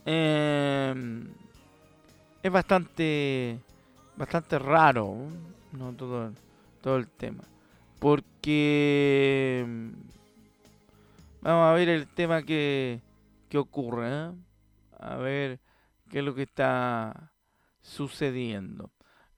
Em, 0.06 1.28
es 2.42 2.52
bastante 2.52 3.58
bastante 4.18 4.60
raro 4.60 5.16
no 5.72 5.94
todo 5.94 6.32
todo 6.82 6.98
el 6.98 7.08
tema 7.08 7.44
porque 8.00 9.66
vamos 11.42 11.66
a 11.70 11.74
ver 11.74 11.88
el 11.88 12.06
tema 12.08 12.44
que, 12.44 13.00
que 13.48 13.58
ocurre 13.58 14.10
¿eh? 14.10 14.32
a 15.00 15.16
ver 15.16 15.62
qué 16.12 16.20
es 16.20 16.26
lo 16.26 16.36
que 16.36 16.44
está 16.44 17.32
sucediendo. 17.84 18.90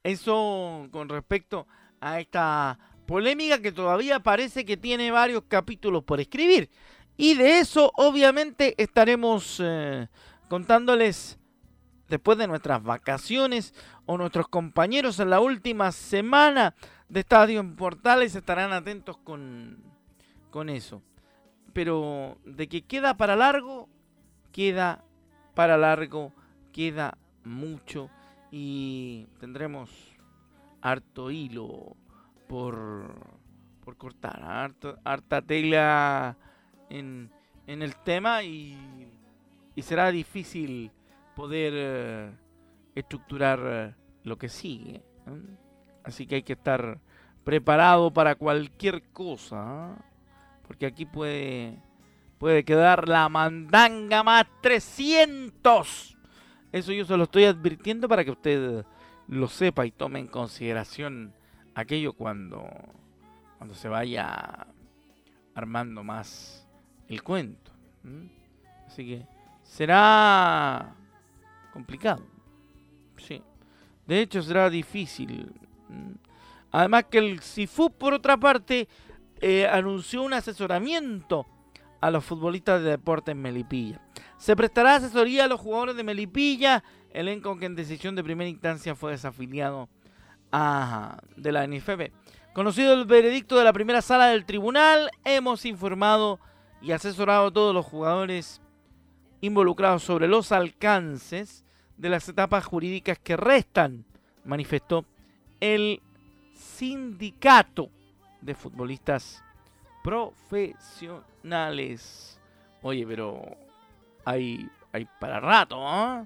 Eso 0.03 0.87
con 0.91 1.09
respecto 1.09 1.67
a 1.99 2.19
esta 2.19 2.79
polémica 3.05 3.61
que 3.61 3.71
todavía 3.71 4.21
parece 4.21 4.63
que 4.63 4.77
tiene 4.77 5.11
varios 5.11 5.43
capítulos 5.47 6.03
por 6.03 6.21
escribir. 6.21 6.69
Y 7.17 7.35
de 7.35 7.59
eso 7.59 7.91
obviamente 7.95 8.81
estaremos 8.81 9.59
eh, 9.63 10.07
contándoles 10.47 11.37
después 12.07 12.37
de 12.37 12.47
nuestras 12.47 12.83
vacaciones 12.83 13.73
o 14.05 14.17
nuestros 14.17 14.47
compañeros 14.47 15.19
en 15.19 15.31
la 15.31 15.39
última 15.39 15.91
semana 15.91 16.75
de 17.09 17.21
Estadio 17.21 17.59
en 17.59 17.75
Portales 17.75 18.35
estarán 18.35 18.73
atentos 18.73 19.17
con, 19.17 19.83
con 20.51 20.69
eso. 20.69 21.01
Pero 21.73 22.37
de 22.45 22.67
que 22.67 22.83
queda 22.83 23.17
para 23.17 23.35
largo, 23.35 23.89
queda 24.51 25.03
para 25.55 25.77
largo, 25.77 26.31
queda 26.71 27.17
mucho 27.43 28.09
y 28.51 29.27
tendremos 29.39 29.89
harto 30.81 31.31
hilo 31.31 31.95
por, 32.47 33.13
por 33.83 33.97
cortar, 33.97 34.41
harto, 34.43 34.97
harta 35.03 35.41
tela 35.41 36.37
en, 36.89 37.31
en 37.67 37.81
el 37.81 37.95
tema 37.97 38.43
y, 38.43 38.77
y 39.75 39.81
será 39.81 40.11
difícil 40.11 40.91
poder 41.35 41.73
eh, 41.75 42.31
estructurar 42.95 43.59
eh, 43.63 43.95
lo 44.23 44.37
que 44.37 44.49
sigue. 44.49 45.03
Así 46.03 46.27
que 46.27 46.35
hay 46.35 46.43
que 46.43 46.53
estar 46.53 46.99
preparado 47.43 48.11
para 48.11 48.35
cualquier 48.35 49.03
cosa, 49.11 49.95
porque 50.67 50.85
aquí 50.85 51.05
puede, 51.05 51.79
puede 52.37 52.63
quedar 52.63 53.07
la 53.07 53.27
mandanga 53.29 54.23
más 54.23 54.45
300 54.61 56.14
eso 56.75 56.91
yo 56.91 57.05
se 57.05 57.15
lo 57.15 57.23
estoy 57.23 57.45
advirtiendo 57.45 58.09
para 58.09 58.25
que 58.25 58.31
usted 58.31 58.85
lo 59.29 59.47
sepa 59.47 59.85
y 59.85 59.91
tome 59.91 60.19
en 60.19 60.27
consideración 60.27 61.33
aquello 61.73 62.11
cuando, 62.11 62.67
cuando 63.57 63.73
se 63.73 63.87
vaya 63.87 64.67
armando 65.53 66.03
más 66.03 66.67
el 67.07 67.23
cuento. 67.23 67.71
Así 68.87 69.05
que 69.05 69.25
será 69.63 70.93
complicado. 71.71 72.23
Sí. 73.17 73.41
De 74.05 74.19
hecho 74.19 74.41
será 74.41 74.69
difícil. 74.69 75.53
Además 76.73 77.05
que 77.05 77.19
el 77.19 77.39
Sifu, 77.39 77.89
por 77.89 78.13
otra 78.13 78.35
parte, 78.35 78.89
eh, 79.39 79.65
anunció 79.65 80.23
un 80.23 80.33
asesoramiento 80.33 81.45
a 82.01 82.11
los 82.11 82.25
futbolistas 82.25 82.83
de 82.83 82.89
deporte 82.89 83.31
en 83.31 83.41
Melipilla. 83.41 84.04
Se 84.37 84.55
prestará 84.55 84.95
asesoría 84.95 85.45
a 85.45 85.47
los 85.47 85.59
jugadores 85.59 85.95
de 85.95 86.03
Melipilla, 86.03 86.83
elenco 87.11 87.57
que 87.57 87.65
en 87.65 87.75
decisión 87.75 88.15
de 88.15 88.23
primera 88.23 88.49
instancia 88.49 88.95
fue 88.95 89.11
desafiliado 89.11 89.89
de 91.35 91.51
la 91.51 91.67
NFB. 91.67 92.11
Conocido 92.53 92.93
el 92.93 93.05
veredicto 93.05 93.57
de 93.57 93.65
la 93.65 93.73
primera 93.73 94.01
sala 94.01 94.27
del 94.27 94.45
tribunal, 94.45 95.11
hemos 95.25 95.65
informado 95.65 96.39
y 96.81 96.91
asesorado 96.91 97.47
a 97.47 97.51
todos 97.51 97.73
los 97.73 97.85
jugadores 97.85 98.61
involucrados 99.41 100.03
sobre 100.03 100.27
los 100.27 100.51
alcances 100.51 101.65
de 101.97 102.09
las 102.09 102.29
etapas 102.29 102.65
jurídicas 102.65 103.17
que 103.19 103.35
restan, 103.35 104.05
manifestó 104.43 105.05
el 105.59 106.01
sindicato 106.53 107.89
de 108.41 108.55
futbolistas 108.55 109.43
profesionales. 110.03 112.39
Oye, 112.81 113.05
pero 113.07 113.41
hay, 114.25 114.69
hay 114.91 115.07
para 115.19 115.39
rato, 115.39 115.87
¿ah? 115.87 116.25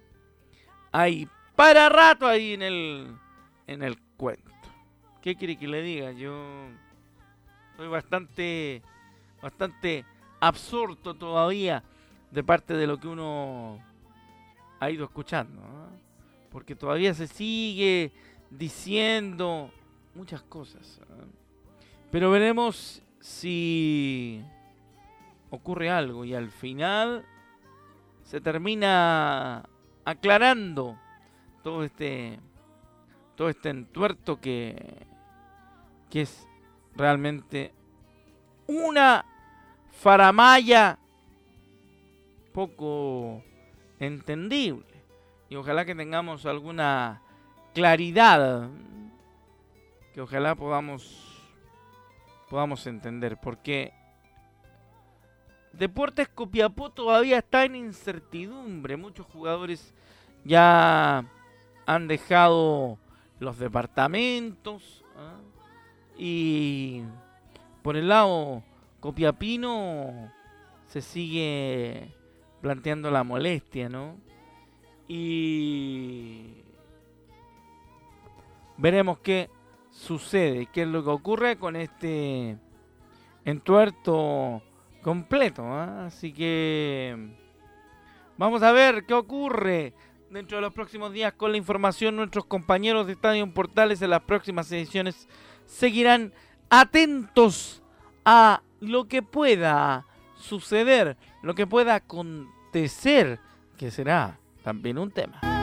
Hay 0.92 1.28
para 1.56 1.90
rato 1.90 2.26
ahí 2.26 2.54
en 2.54 2.62
el, 2.62 3.16
en 3.68 3.84
el 3.84 4.00
cuento. 4.18 4.50
¿Qué 5.22 5.36
quiere 5.36 5.58
que 5.58 5.68
le 5.68 5.82
diga? 5.82 6.12
Yo 6.14 6.70
soy 7.76 7.88
bastante, 7.90 8.82
bastante 9.42 10.06
absurdo 10.40 11.14
todavía 11.14 11.84
de 12.32 12.44
parte 12.44 12.74
de 12.74 12.88
lo 12.88 12.98
que 12.98 13.08
uno 13.08 13.80
ha 14.80 14.90
ido 14.90 15.04
escuchando. 15.04 15.62
Porque 16.50 16.76
todavía 16.76 17.14
se 17.14 17.28
sigue 17.28 18.12
diciendo 18.50 19.72
muchas 20.16 20.42
cosas. 20.44 21.02
Pero 22.10 22.32
veremos 22.32 23.04
si 23.20 24.42
ocurre 25.50 25.90
algo 25.90 26.26
y 26.26 26.34
al 26.34 26.50
final 26.50 27.26
se 28.30 28.40
termina 28.40 29.68
aclarando 30.06 31.00
todo 31.64 31.84
este 31.84 32.40
todo 33.36 33.50
este 33.50 33.70
entuerto 33.70 34.40
que 34.40 35.08
que 36.12 36.22
es 36.22 36.48
realmente 36.96 37.74
una 38.68 39.26
faramaya 39.92 41.00
poco 42.54 43.44
entendible. 44.00 44.86
Y 45.50 45.56
ojalá 45.56 45.84
que 45.84 45.96
tengamos 45.96 46.46
alguna 46.46 47.24
claridad, 47.74 48.70
que 50.14 50.22
ojalá 50.22 50.54
podamos 50.54 51.50
podamos 52.48 52.86
entender, 52.86 53.40
porque 53.42 53.92
Deportes 55.74 56.28
Copiapó 56.28 56.90
todavía 56.90 57.38
está 57.40 57.66
en 57.66 57.76
incertidumbre. 57.76 58.98
Muchos 58.98 59.26
jugadores 59.28 59.94
ya 60.44 61.26
han 61.86 62.08
dejado 62.08 62.98
los 63.40 63.58
departamentos. 63.58 65.04
¿ah? 65.18 65.38
Y 66.18 67.04
por 67.82 67.96
el 67.96 68.10
lado 68.10 68.64
Copiapino 69.00 70.32
se 70.88 71.02
sigue 71.02 72.14
planteando 72.62 73.10
la 73.12 73.24
molestia, 73.24 73.90
¿no? 73.90 74.18
Y 75.08 76.64
veremos 78.78 79.20
qué 79.20 79.50
sucede, 79.92 80.68
qué 80.68 80.84
es 80.84 80.88
lo 80.88 81.04
que 81.04 81.10
ocurre 81.10 81.58
con 81.58 81.76
este 81.76 82.58
entuerto 83.46 84.62
completo. 85.10 85.64
¿ah? 85.66 86.06
Así 86.06 86.32
que 86.32 87.18
vamos 88.38 88.62
a 88.62 88.72
ver 88.72 89.06
qué 89.08 89.16
ocurre 89.16 89.96
dentro 90.30 90.58
de 90.58 90.62
los 90.62 90.72
próximos 90.72 91.12
días 91.12 91.34
con 91.34 91.52
la 91.52 91.58
información. 91.58 92.16
Nuestros 92.16 92.46
compañeros 92.46 93.08
de 93.08 93.14
Estadio 93.14 93.52
Portales 93.52 94.04
en 94.04 94.12
las 94.12 94.22
próximas 94.22 94.72
ediciones 94.72 95.28
seguirán 95.66 96.32
atentos 96.70 97.82
a 98.24 98.62
lo 98.82 99.08
que 99.08 99.24
pueda 99.24 100.06
suceder, 100.36 101.18
lo 101.42 101.56
que 101.56 101.66
pueda 101.66 101.96
acontecer, 101.96 103.40
que 103.80 103.90
será 103.90 104.38
también 104.62 105.00
un 105.00 105.10
tema. 105.10 105.59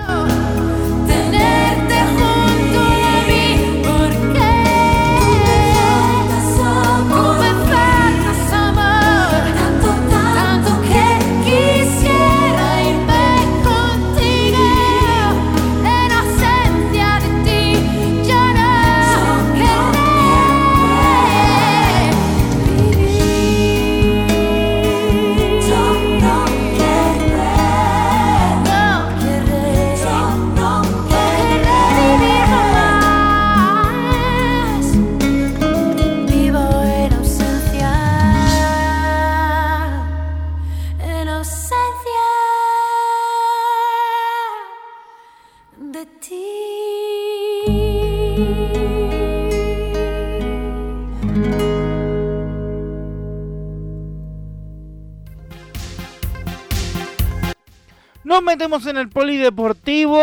En 58.58 58.96
el 58.96 59.10
polideportivo 59.10 60.18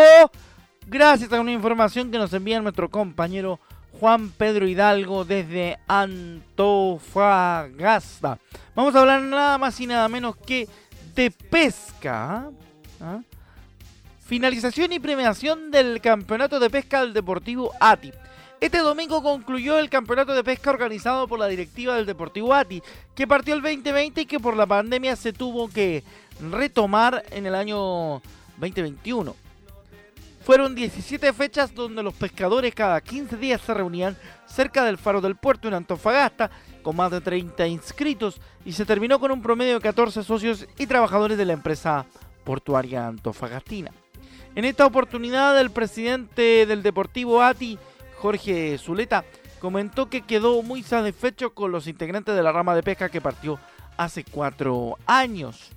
gracias 0.88 1.32
a 1.32 1.40
una 1.40 1.52
información 1.52 2.10
que 2.10 2.18
nos 2.18 2.32
envía 2.32 2.60
nuestro 2.60 2.90
compañero 2.90 3.60
Juan 4.00 4.30
Pedro 4.30 4.66
Hidalgo 4.66 5.24
desde 5.24 5.78
Antofagasta. 5.86 7.20
Vamos 8.74 8.96
a 8.96 9.00
hablar 9.02 9.22
nada 9.22 9.56
más 9.56 9.78
y 9.78 9.86
nada 9.86 10.08
menos 10.08 10.36
que 10.36 10.68
de 11.14 11.30
pesca. 11.30 12.38
¿ah? 12.38 12.50
¿Ah? 13.00 13.20
Finalización 14.26 14.92
y 14.92 14.98
premiación 14.98 15.70
del 15.70 16.00
Campeonato 16.00 16.58
de 16.58 16.70
Pesca 16.70 17.02
del 17.02 17.12
Deportivo 17.14 17.70
ATI. 17.78 18.10
Este 18.60 18.78
domingo 18.78 19.22
concluyó 19.22 19.78
el 19.78 19.90
campeonato 19.90 20.34
de 20.34 20.42
pesca 20.42 20.70
organizado 20.70 21.28
por 21.28 21.38
la 21.38 21.48
directiva 21.48 21.96
del 21.96 22.06
Deportivo 22.06 22.54
ATI, 22.54 22.82
que 23.14 23.26
partió 23.26 23.54
el 23.54 23.60
2020 23.60 24.22
y 24.22 24.26
que 24.26 24.40
por 24.40 24.56
la 24.56 24.66
pandemia 24.66 25.16
se 25.16 25.32
tuvo 25.34 25.68
que 25.68 26.02
retomar 26.40 27.24
en 27.30 27.46
el 27.46 27.54
año 27.54 28.22
2021. 28.58 29.34
Fueron 30.44 30.74
17 30.74 31.32
fechas 31.32 31.74
donde 31.74 32.02
los 32.02 32.12
pescadores 32.12 32.74
cada 32.74 33.00
15 33.00 33.36
días 33.38 33.62
se 33.62 33.72
reunían 33.72 34.16
cerca 34.46 34.84
del 34.84 34.98
faro 34.98 35.22
del 35.22 35.36
puerto 35.36 35.68
en 35.68 35.74
Antofagasta, 35.74 36.50
con 36.82 36.96
más 36.96 37.10
de 37.10 37.22
30 37.22 37.66
inscritos, 37.66 38.40
y 38.64 38.72
se 38.72 38.84
terminó 38.84 39.18
con 39.18 39.30
un 39.30 39.40
promedio 39.40 39.74
de 39.74 39.80
14 39.80 40.22
socios 40.22 40.66
y 40.78 40.86
trabajadores 40.86 41.38
de 41.38 41.46
la 41.46 41.54
empresa 41.54 42.04
portuaria 42.44 43.06
antofagastina. 43.06 43.90
En 44.54 44.66
esta 44.66 44.84
oportunidad, 44.84 45.58
el 45.58 45.70
presidente 45.70 46.66
del 46.66 46.82
Deportivo 46.82 47.42
ATI, 47.42 47.78
Jorge 48.18 48.76
Zuleta, 48.78 49.24
comentó 49.60 50.10
que 50.10 50.20
quedó 50.20 50.62
muy 50.62 50.82
satisfecho 50.82 51.54
con 51.54 51.72
los 51.72 51.86
integrantes 51.86 52.36
de 52.36 52.42
la 52.42 52.52
rama 52.52 52.76
de 52.76 52.82
pesca 52.82 53.08
que 53.08 53.22
partió 53.22 53.58
hace 53.96 54.24
cuatro 54.24 54.98
años. 55.06 55.70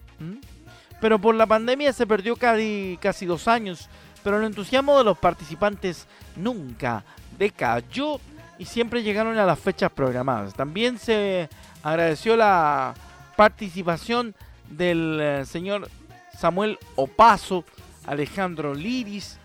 Pero 1.00 1.20
por 1.20 1.36
la 1.36 1.46
pandemia 1.46 1.94
se 1.94 2.08
perdió 2.08 2.36
casi, 2.36 2.98
casi 3.02 3.26
dos 3.26 3.48
años, 3.48 3.88
pero 4.24 4.40
el 4.40 4.46
entusiasmo 4.46 4.98
de 4.98 5.04
los 5.04 5.18
participantes 5.18 6.08
nunca 6.36 7.04
decayó 7.38 8.20
y 8.58 8.66
siempre 8.66 9.04
llegaron 9.04 9.38
a 9.38 9.46
las 9.46 9.60
fechas 9.60 9.92
programadas. 9.92 10.54
También 10.54 10.98
se 10.98 11.50
agradeció 11.84 12.36
la 12.36 12.94
participación 13.36 14.34
del 14.70 15.20
eh, 15.22 15.46
señor 15.46 15.90
Samuel 16.38 16.78
Opaso, 16.96 17.64
Alejandro 18.06 18.74
Liris, 18.74 19.38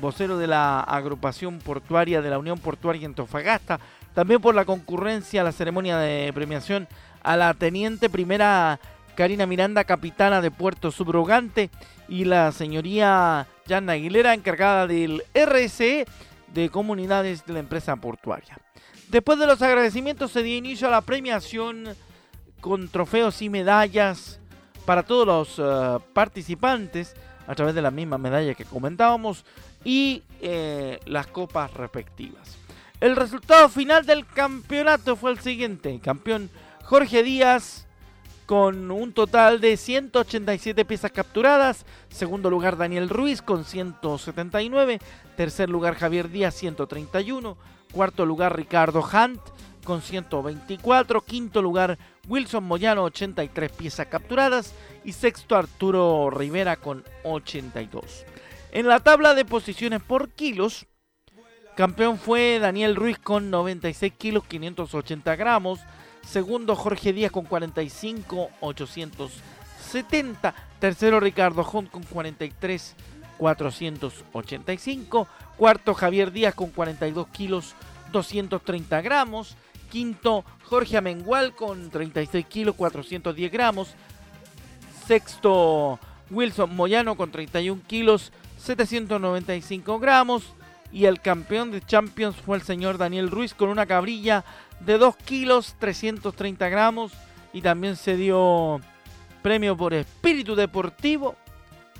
vocero 0.00 0.38
de 0.38 0.46
la 0.46 0.80
agrupación 0.80 1.58
portuaria 1.58 2.22
de 2.22 2.30
la 2.30 2.38
Unión 2.38 2.58
Portuaria 2.58 3.06
Antofagasta, 3.06 3.80
también 4.14 4.40
por 4.40 4.54
la 4.54 4.64
concurrencia 4.64 5.40
a 5.40 5.44
la 5.44 5.52
ceremonia 5.52 5.98
de 5.98 6.32
premiación 6.32 6.88
a 7.22 7.36
la 7.36 7.54
teniente 7.54 8.08
primera 8.10 8.78
Karina 9.14 9.46
Miranda, 9.46 9.84
capitana 9.84 10.40
de 10.40 10.50
Puerto 10.50 10.90
Subrogante, 10.90 11.70
y 12.08 12.24
la 12.24 12.52
señoría 12.52 13.46
Yana 13.66 13.92
Aguilera, 13.92 14.34
encargada 14.34 14.86
del 14.86 15.22
RSE 15.34 16.06
de 16.52 16.68
comunidades 16.70 17.44
de 17.46 17.54
la 17.54 17.60
empresa 17.60 17.96
portuaria. 17.96 18.58
Después 19.08 19.38
de 19.38 19.46
los 19.46 19.62
agradecimientos 19.62 20.32
se 20.32 20.42
dio 20.42 20.56
inicio 20.56 20.88
a 20.88 20.90
la 20.90 21.00
premiación 21.00 21.94
con 22.60 22.88
trofeos 22.88 23.42
y 23.42 23.48
medallas 23.48 24.40
para 24.84 25.02
todos 25.02 25.26
los 25.26 25.58
eh, 25.58 26.02
participantes 26.12 27.14
a 27.46 27.54
través 27.54 27.74
de 27.74 27.82
la 27.82 27.90
misma 27.90 28.18
medalla 28.18 28.54
que 28.54 28.64
comentábamos 28.64 29.44
y 29.84 30.22
eh, 30.40 30.98
las 31.06 31.26
copas 31.26 31.72
respectivas. 31.74 32.56
El 33.00 33.16
resultado 33.16 33.68
final 33.68 34.06
del 34.06 34.26
campeonato 34.26 35.16
fue 35.16 35.30
el 35.30 35.38
siguiente. 35.40 36.00
Campeón 36.02 36.48
Jorge 36.84 37.22
Díaz 37.22 37.83
con 38.46 38.90
un 38.90 39.12
total 39.12 39.60
de 39.60 39.76
187 39.76 40.84
piezas 40.84 41.12
capturadas. 41.12 41.86
Segundo 42.08 42.50
lugar 42.50 42.76
Daniel 42.76 43.08
Ruiz 43.08 43.42
con 43.42 43.64
179. 43.64 44.98
Tercer 45.36 45.70
lugar 45.70 45.94
Javier 45.94 46.28
Díaz 46.28 46.54
131. 46.54 47.56
Cuarto 47.92 48.26
lugar 48.26 48.56
Ricardo 48.56 49.00
Hunt 49.00 49.40
con 49.84 50.02
124. 50.02 51.20
Quinto 51.22 51.62
lugar 51.62 51.98
Wilson 52.28 52.64
Moyano 52.64 53.04
83 53.04 53.72
piezas 53.72 54.06
capturadas. 54.08 54.74
Y 55.04 55.12
sexto 55.12 55.56
Arturo 55.56 56.30
Rivera 56.30 56.76
con 56.76 57.04
82. 57.24 58.24
En 58.72 58.88
la 58.88 59.00
tabla 59.00 59.34
de 59.34 59.44
posiciones 59.44 60.02
por 60.02 60.30
kilos, 60.30 60.86
campeón 61.76 62.18
fue 62.18 62.58
Daniel 62.58 62.96
Ruiz 62.96 63.18
con 63.18 63.50
96 63.50 64.12
kilos 64.18 64.44
580 64.44 65.36
gramos. 65.36 65.80
Segundo 66.26 66.74
Jorge 66.74 67.12
Díaz 67.12 67.30
con 67.30 67.44
45 67.44 68.50
870. 68.60 70.54
Tercero 70.78 71.20
Ricardo 71.20 71.68
Hunt 71.70 71.90
con 71.90 72.02
43 72.02 72.96
485. 73.38 75.28
Cuarto 75.56 75.94
Javier 75.94 76.32
Díaz 76.32 76.54
con 76.54 76.70
42 76.70 77.28
kilos 77.28 77.74
230 78.12 79.00
gramos. 79.00 79.56
Quinto 79.90 80.44
Jorge 80.64 80.96
Amengual 80.96 81.54
con 81.54 81.90
36 81.90 82.46
kilos 82.46 82.74
410 82.74 83.52
gramos. 83.52 83.94
Sexto 85.06 85.98
Wilson 86.30 86.74
Moyano 86.74 87.16
con 87.16 87.30
31 87.30 87.82
kilos 87.86 88.32
795 88.58 89.98
gramos. 89.98 90.54
Y 90.94 91.06
el 91.06 91.20
campeón 91.20 91.72
de 91.72 91.80
Champions 91.80 92.36
fue 92.36 92.56
el 92.56 92.62
señor 92.62 92.98
Daniel 92.98 93.28
Ruiz 93.28 93.52
con 93.52 93.68
una 93.68 93.84
cabrilla 93.84 94.44
de 94.78 94.96
2 94.96 95.16
kilos 95.16 95.74
330 95.80 96.68
gramos. 96.68 97.10
Y 97.52 97.62
también 97.62 97.96
se 97.96 98.16
dio 98.16 98.80
premio 99.42 99.76
por 99.76 99.92
espíritu 99.92 100.54
deportivo 100.54 101.34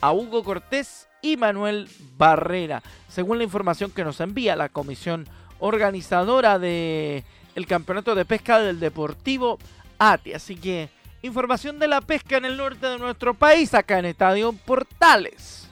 a 0.01 0.13
Hugo 0.13 0.45
Cortés 0.45 1.09
y 1.23 1.37
Manuel 1.37 1.89
Barrera, 2.17 2.85
según 3.09 3.39
la 3.39 3.45
información 3.45 3.91
que 3.91 4.05
nos 4.05 4.21
envía 4.21 4.55
la 4.55 4.69
comisión 4.69 5.27
organizadora 5.59 6.61
de 6.61 7.25
el 7.57 7.67
campeonato 7.67 8.15
de 8.15 8.25
pesca 8.25 8.61
del 8.61 8.79
Deportivo 8.79 9.59
ATE. 9.99 10.37
Así 10.37 10.55
que 10.55 10.89
información 11.23 11.81
de 11.81 11.89
la 11.89 12.01
pesca 12.01 12.37
en 12.37 12.45
el 12.45 12.57
norte 12.57 12.87
de 12.87 12.99
nuestro 12.99 13.35
país, 13.35 13.75
acá 13.75 13.99
en 13.99 14.05
Estadio 14.05 14.53
Portales. 14.53 15.69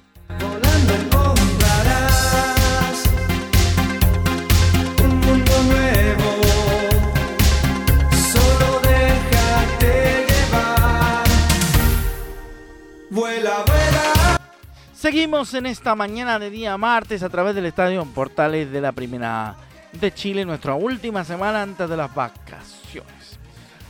Seguimos 15.13 15.53
en 15.53 15.67
esta 15.67 15.95
mañana 15.95 16.39
de 16.39 16.49
día 16.49 16.79
martes 16.79 17.23
a 17.23 17.29
través 17.29 17.55
del 17.55 17.67
Estadio 17.67 18.03
Portales 18.07 18.73
de 18.73 18.81
la 18.81 18.93
Primera 18.93 19.55
de 19.93 20.11
Chile, 20.11 20.43
nuestra 20.47 20.73
última 20.73 21.23
semana 21.23 21.61
antes 21.61 21.87
de 21.87 21.99
las 21.99 22.15
vacaciones. 22.15 23.39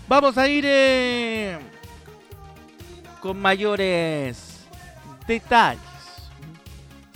Vamos 0.08 0.36
a 0.36 0.48
ir 0.48 0.64
eh, 0.66 1.58
con 3.20 3.40
mayores 3.40 4.66
detalles. 5.24 5.80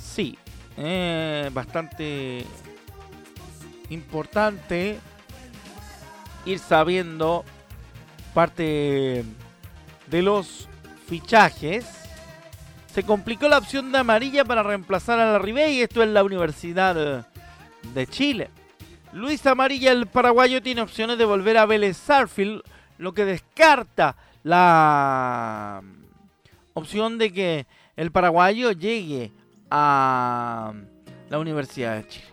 Sí, 0.01 0.39
eh, 0.77 1.51
bastante 1.53 2.47
importante 3.91 5.01
ir 6.45 6.61
sabiendo 6.61 7.45
parte 8.33 9.25
de 10.07 10.23
los 10.23 10.69
fichajes 11.09 12.06
se 12.97 13.05
complicó 13.05 13.47
la 13.47 13.59
opción 13.59 13.93
de 13.93 13.99
amarilla 13.99 14.43
para 14.43 14.63
reemplazar 14.63 15.21
a 15.21 15.39
la 15.39 15.69
y 15.69 15.83
esto 15.83 16.03
es 16.03 16.09
la 16.09 16.25
Universidad 16.25 17.27
de 17.93 18.07
Chile. 18.07 18.49
Luis 19.13 19.47
Amarilla, 19.47 19.93
el 19.93 20.07
paraguayo, 20.07 20.63
tiene 20.63 20.81
opciones 20.81 21.19
de 21.19 21.27
volver 21.27 21.59
a 21.59 21.67
Vélez 21.67 21.99
Sarfield, 21.99 22.63
lo 22.97 23.13
que 23.13 23.27
descarta 23.27 24.17
la 24.45 25.83
opción 26.73 27.19
de 27.19 27.35
que 27.35 27.67
el 27.97 28.11
paraguayo 28.13 28.73
llegue 28.73 29.31
a 29.71 30.73
la 31.29 31.39
Universidad 31.39 31.97
de 31.97 32.09
Chile. 32.09 32.27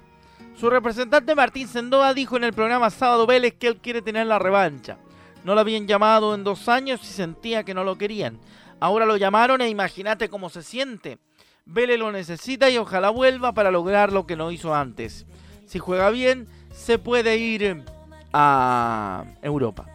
Su 0.55 0.69
representante 0.69 1.35
Martín 1.35 1.67
Sendoa 1.67 2.13
dijo 2.13 2.37
en 2.37 2.45
el 2.45 2.53
programa 2.53 2.89
Sábado 2.89 3.27
Vélez 3.27 3.55
que 3.55 3.67
él 3.67 3.81
quiere 3.81 4.01
tener 4.01 4.27
la 4.27 4.39
revancha. 4.39 4.95
No 5.43 5.55
lo 5.55 5.59
habían 5.59 5.87
llamado 5.87 6.33
en 6.33 6.45
dos 6.45 6.69
años 6.69 7.01
y 7.03 7.07
sentía 7.07 7.65
que 7.65 7.73
no 7.73 7.83
lo 7.83 7.97
querían. 7.97 8.39
Ahora 8.83 9.05
lo 9.05 9.15
llamaron 9.15 9.61
e 9.61 9.69
imagínate 9.69 10.27
cómo 10.27 10.49
se 10.49 10.61
siente. 10.61 11.17
Vélez 11.63 11.97
lo 11.97 12.11
necesita 12.11 12.69
y 12.69 12.77
ojalá 12.77 13.11
vuelva 13.11 13.53
para 13.53 13.71
lograr 13.71 14.11
lo 14.11 14.27
que 14.27 14.35
no 14.35 14.51
hizo 14.51 14.75
antes. 14.75 15.25
Si 15.65 15.79
juega 15.79 16.09
bien, 16.09 16.49
se 16.73 16.99
puede 16.99 17.37
ir 17.37 17.85
a 18.33 19.23
Europa. 19.41 19.85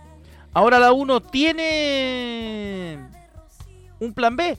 Ahora 0.55 0.79
la 0.79 0.93
1 0.93 1.21
tiene 1.21 2.99
un 4.01 4.15
plan 4.15 4.37
B 4.37 4.57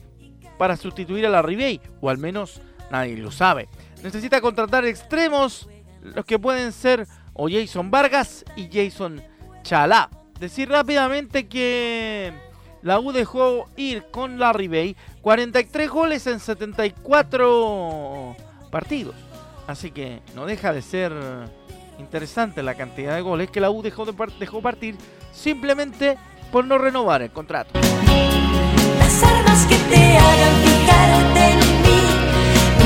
para 0.58 0.76
sustituir 0.76 1.26
a 1.26 1.30
la 1.30 1.42
Ribey, 1.42 1.80
o 2.00 2.08
al 2.08 2.18
menos 2.18 2.60
nadie 2.88 3.16
lo 3.16 3.32
sabe. 3.32 3.68
Necesita 4.04 4.40
contratar 4.40 4.84
extremos, 4.84 5.68
los 6.02 6.24
que 6.24 6.38
pueden 6.38 6.70
ser 6.70 7.08
o 7.32 7.48
Jason 7.50 7.90
Vargas 7.90 8.44
y 8.54 8.68
Jason 8.72 9.24
Chalá. 9.64 10.08
Decir 10.38 10.68
rápidamente 10.68 11.48
que 11.48 12.32
la 12.82 12.98
U 12.98 13.12
dejó 13.12 13.68
ir 13.76 14.04
con 14.10 14.38
Larry 14.38 14.68
Bay 14.68 14.96
43 15.22 15.90
goles 15.90 16.26
en 16.26 16.40
74 16.40 18.36
partidos. 18.70 19.14
Así 19.66 19.90
que 19.90 20.20
no 20.34 20.46
deja 20.46 20.72
de 20.72 20.82
ser 20.82 21.12
interesante 21.98 22.62
la 22.62 22.74
cantidad 22.74 23.14
de 23.14 23.20
goles 23.20 23.50
que 23.50 23.60
la 23.60 23.70
U 23.70 23.82
dejó, 23.82 24.06
de, 24.06 24.14
dejó 24.38 24.62
partir 24.62 24.96
simplemente 25.32 26.16
por 26.50 26.64
no 26.64 26.78
renovar 26.78 27.22
el 27.22 27.30
contrato. 27.30 27.78
Las 28.98 29.22
armas 29.22 29.66
que 29.66 29.76
te 29.76 30.18
hagan 30.18 30.54
fijarte 30.64 31.50
en 31.50 31.58
mí, 31.82 32.00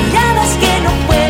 miradas 0.07 0.57
que 0.57 0.81
no 0.83 0.91
puedas 1.07 1.24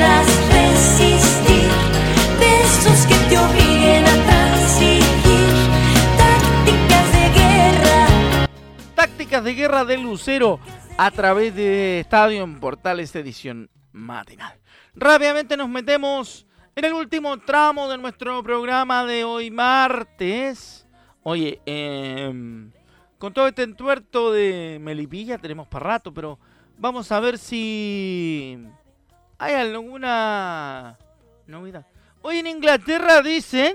de 9.42 9.54
guerra 9.54 9.84
de 9.84 9.98
Lucero 9.98 10.60
a 10.96 11.10
través 11.10 11.56
de 11.56 11.98
Estadio 11.98 12.44
en 12.44 12.60
Portales 12.60 13.16
edición 13.16 13.68
matinal. 13.90 14.60
Rápidamente 14.94 15.56
nos 15.56 15.68
metemos 15.68 16.46
en 16.76 16.84
el 16.84 16.92
último 16.92 17.36
tramo 17.40 17.88
de 17.88 17.98
nuestro 17.98 18.40
programa 18.44 19.04
de 19.04 19.24
hoy 19.24 19.50
martes. 19.50 20.86
Oye, 21.24 21.60
em, 21.66 22.70
con 23.18 23.34
todo 23.34 23.48
este 23.48 23.64
entuerto 23.64 24.30
de 24.30 24.78
Melipilla 24.80 25.36
tenemos 25.38 25.66
para 25.66 25.84
rato, 25.84 26.14
pero 26.14 26.38
vamos 26.78 27.10
a 27.10 27.18
ver 27.18 27.36
si 27.36 28.56
hay 29.38 29.54
alguna 29.54 30.96
novedad. 31.48 31.86
Hoy 32.22 32.38
en 32.38 32.46
Inglaterra 32.46 33.20
dicen 33.20 33.74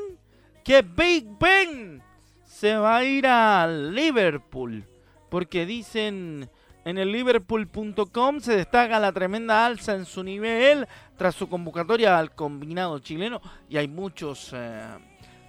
que 0.64 0.84
Big 0.84 1.28
Ben 1.38 2.02
se 2.46 2.78
va 2.78 2.98
a 2.98 3.04
ir 3.04 3.28
a 3.28 3.68
Liverpool 3.68 4.86
porque 5.30 5.66
dicen 5.66 6.50
en 6.86 6.98
el 6.98 7.12
liverpool.com 7.12 8.40
se 8.40 8.56
destaca 8.56 9.00
la 9.00 9.12
tremenda 9.12 9.66
alza 9.66 9.96
en 9.96 10.06
su 10.06 10.24
nivel 10.24 10.88
tras 11.18 11.36
su 11.36 11.50
convocatoria 11.50 12.18
al 12.18 12.32
combinado 12.32 13.00
chileno 13.00 13.42
y 13.70 13.78
hay 13.78 13.88
muchos 13.88 14.52
eh, 14.54 14.82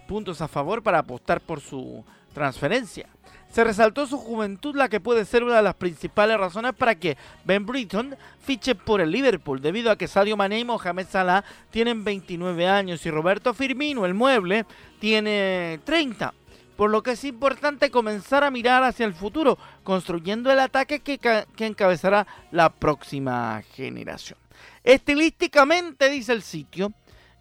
puntos 0.08 0.40
a 0.40 0.48
favor 0.48 0.82
para 0.82 0.98
apostar 0.98 1.40
por 1.40 1.60
su 1.60 2.04
transferencia. 2.34 3.08
Se 3.48 3.64
resaltó 3.64 4.06
su 4.06 4.16
juventud, 4.16 4.76
la 4.76 4.88
que 4.88 5.00
puede 5.00 5.24
ser 5.24 5.42
una 5.42 5.56
de 5.56 5.62
las 5.62 5.74
principales 5.74 6.38
razones 6.38 6.72
para 6.72 6.94
que 6.94 7.16
Ben 7.44 7.66
Britton 7.66 8.16
fiche 8.38 8.76
por 8.76 9.00
el 9.00 9.10
Liverpool, 9.10 9.60
debido 9.60 9.90
a 9.90 9.96
que 9.96 10.06
Sadio 10.06 10.36
Mané 10.36 10.60
y 10.60 10.64
Mohamed 10.64 11.06
Salah 11.08 11.44
tienen 11.70 12.04
29 12.04 12.68
años 12.68 13.04
y 13.06 13.10
Roberto 13.10 13.52
Firmino, 13.52 14.06
el 14.06 14.14
mueble, 14.14 14.66
tiene 15.00 15.80
30 15.84 16.32
por 16.80 16.90
lo 16.90 17.02
que 17.02 17.10
es 17.10 17.24
importante 17.24 17.90
comenzar 17.90 18.42
a 18.42 18.50
mirar 18.50 18.82
hacia 18.84 19.04
el 19.04 19.12
futuro, 19.12 19.58
construyendo 19.84 20.50
el 20.50 20.58
ataque 20.60 21.00
que, 21.00 21.44
encabezará 21.58 22.26
la 22.52 22.70
próxima 22.70 23.62
generación. 23.74 24.38
Estilísticamente, 24.82 26.08
dice 26.08 26.32
el 26.32 26.40
sitio, 26.40 26.94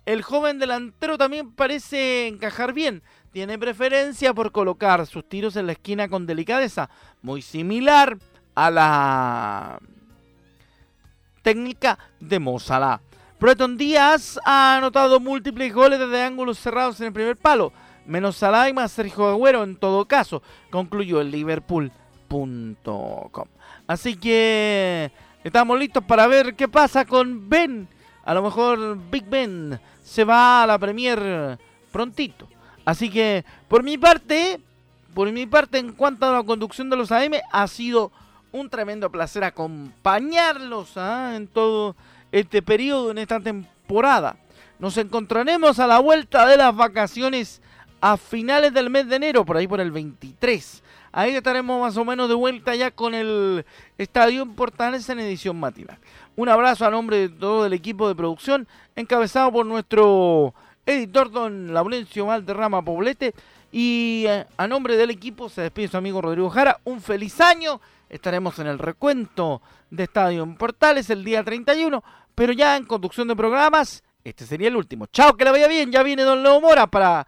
El 0.05 0.23
joven 0.23 0.59
delantero 0.59 1.17
también 1.17 1.53
parece 1.53 2.27
encajar 2.27 2.73
bien. 2.73 3.01
Tiene 3.31 3.57
preferencia 3.57 4.33
por 4.33 4.51
colocar 4.51 5.07
sus 5.07 5.23
tiros 5.29 5.55
en 5.55 5.67
la 5.67 5.71
esquina 5.71 6.09
con 6.09 6.25
delicadeza, 6.25 6.89
muy 7.21 7.41
similar 7.41 8.17
a 8.55 8.69
la 8.69 9.79
técnica 11.43 11.97
de 12.19 12.39
Mozalá. 12.39 12.99
Breton 13.39 13.77
Díaz 13.77 14.37
ha 14.43 14.75
anotado 14.75 15.21
múltiples 15.21 15.73
goles 15.73 15.97
desde 15.97 16.25
ángulos 16.25 16.59
cerrados 16.59 16.99
en 16.99 17.07
el 17.07 17.13
primer 17.13 17.37
palo, 17.37 17.71
menos 18.09 18.37
Salah 18.37 18.69
y 18.69 18.73
más 18.73 18.91
Sergio 18.91 19.29
Agüero 19.29 19.63
en 19.63 19.75
todo 19.75 20.05
caso, 20.05 20.41
concluyó 20.69 21.21
el 21.21 21.31
Liverpool.com. 21.31 23.47
Así 23.87 24.17
que 24.17 25.11
estamos 25.43 25.79
listos 25.79 26.03
para 26.03 26.27
ver 26.27 26.55
qué 26.55 26.67
pasa 26.67 27.05
con 27.05 27.47
Ben. 27.47 27.87
A 28.25 28.33
lo 28.33 28.43
mejor 28.43 28.97
Big 29.09 29.25
Ben 29.29 29.79
se 30.03 30.23
va 30.23 30.63
a 30.63 30.67
la 30.67 30.77
Premier 30.77 31.57
prontito. 31.91 32.47
Así 32.83 33.09
que 33.09 33.45
por 33.67 33.83
mi 33.83 33.97
parte, 33.97 34.59
por 35.13 35.31
mi 35.31 35.45
parte 35.45 35.77
en 35.77 35.93
cuanto 35.93 36.25
a 36.25 36.31
la 36.31 36.43
conducción 36.43 36.89
de 36.89 36.97
los 36.97 37.11
AM, 37.11 37.33
ha 37.51 37.67
sido 37.67 38.11
un 38.51 38.69
tremendo 38.69 39.11
placer 39.11 39.43
acompañarlos 39.43 40.97
¿ah? 40.97 41.33
en 41.35 41.47
todo 41.47 41.95
este 42.31 42.61
periodo, 42.61 43.11
en 43.11 43.19
esta 43.19 43.39
temporada. 43.39 44.37
Nos 44.79 44.97
encontraremos 44.97 45.79
a 45.79 45.87
la 45.87 45.99
vuelta 45.99 46.47
de 46.47 46.57
las 46.57 46.75
vacaciones 46.75 47.61
a 48.01 48.17
finales 48.17 48.73
del 48.73 48.89
mes 48.89 49.07
de 49.07 49.15
enero, 49.15 49.45
por 49.45 49.57
ahí 49.57 49.67
por 49.67 49.81
el 49.81 49.91
23. 49.91 50.83
Ahí 51.11 51.35
estaremos 51.35 51.81
más 51.81 51.97
o 51.97 52.05
menos 52.05 52.29
de 52.29 52.35
vuelta 52.35 52.75
ya 52.75 52.91
con 52.91 53.15
el 53.15 53.65
Estadio 53.97 54.45
Portales 54.45 55.09
en 55.09 55.19
edición 55.19 55.59
matinal. 55.59 55.97
Un 56.35 56.49
abrazo 56.49 56.85
a 56.85 56.91
nombre 56.91 57.17
de 57.17 57.29
todo 57.29 57.65
el 57.65 57.73
equipo 57.73 58.07
de 58.07 58.15
producción, 58.15 58.67
encabezado 58.95 59.51
por 59.51 59.65
nuestro 59.65 60.53
editor 60.85 61.31
don 61.31 61.73
Laurencio 61.73 62.27
Valderrama 62.27 62.81
Poblete. 62.81 63.33
Y 63.71 64.25
eh, 64.27 64.45
a 64.57 64.67
nombre 64.67 64.97
del 64.97 65.11
equipo 65.11 65.49
se 65.49 65.61
despide 65.61 65.87
su 65.87 65.97
amigo 65.97 66.21
Rodrigo 66.21 66.49
Jara. 66.49 66.79
Un 66.85 67.01
feliz 67.01 67.39
año. 67.41 67.79
Estaremos 68.09 68.57
en 68.57 68.67
el 68.67 68.79
recuento 68.79 69.61
de 69.91 70.03
Estadio 70.03 70.47
Portales 70.57 71.09
el 71.11 71.23
día 71.23 71.43
31, 71.43 72.03
pero 72.33 72.53
ya 72.53 72.75
en 72.75 72.85
conducción 72.85 73.27
de 73.27 73.35
programas, 73.35 74.03
este 74.23 74.47
sería 74.47 74.67
el 74.67 74.75
último. 74.75 75.05
Chao, 75.07 75.37
que 75.37 75.45
le 75.45 75.51
vaya 75.51 75.67
bien. 75.67 75.91
Ya 75.91 76.01
viene 76.01 76.23
Don 76.23 76.41
Leo 76.41 76.59
Mora 76.59 76.87
para 76.87 77.27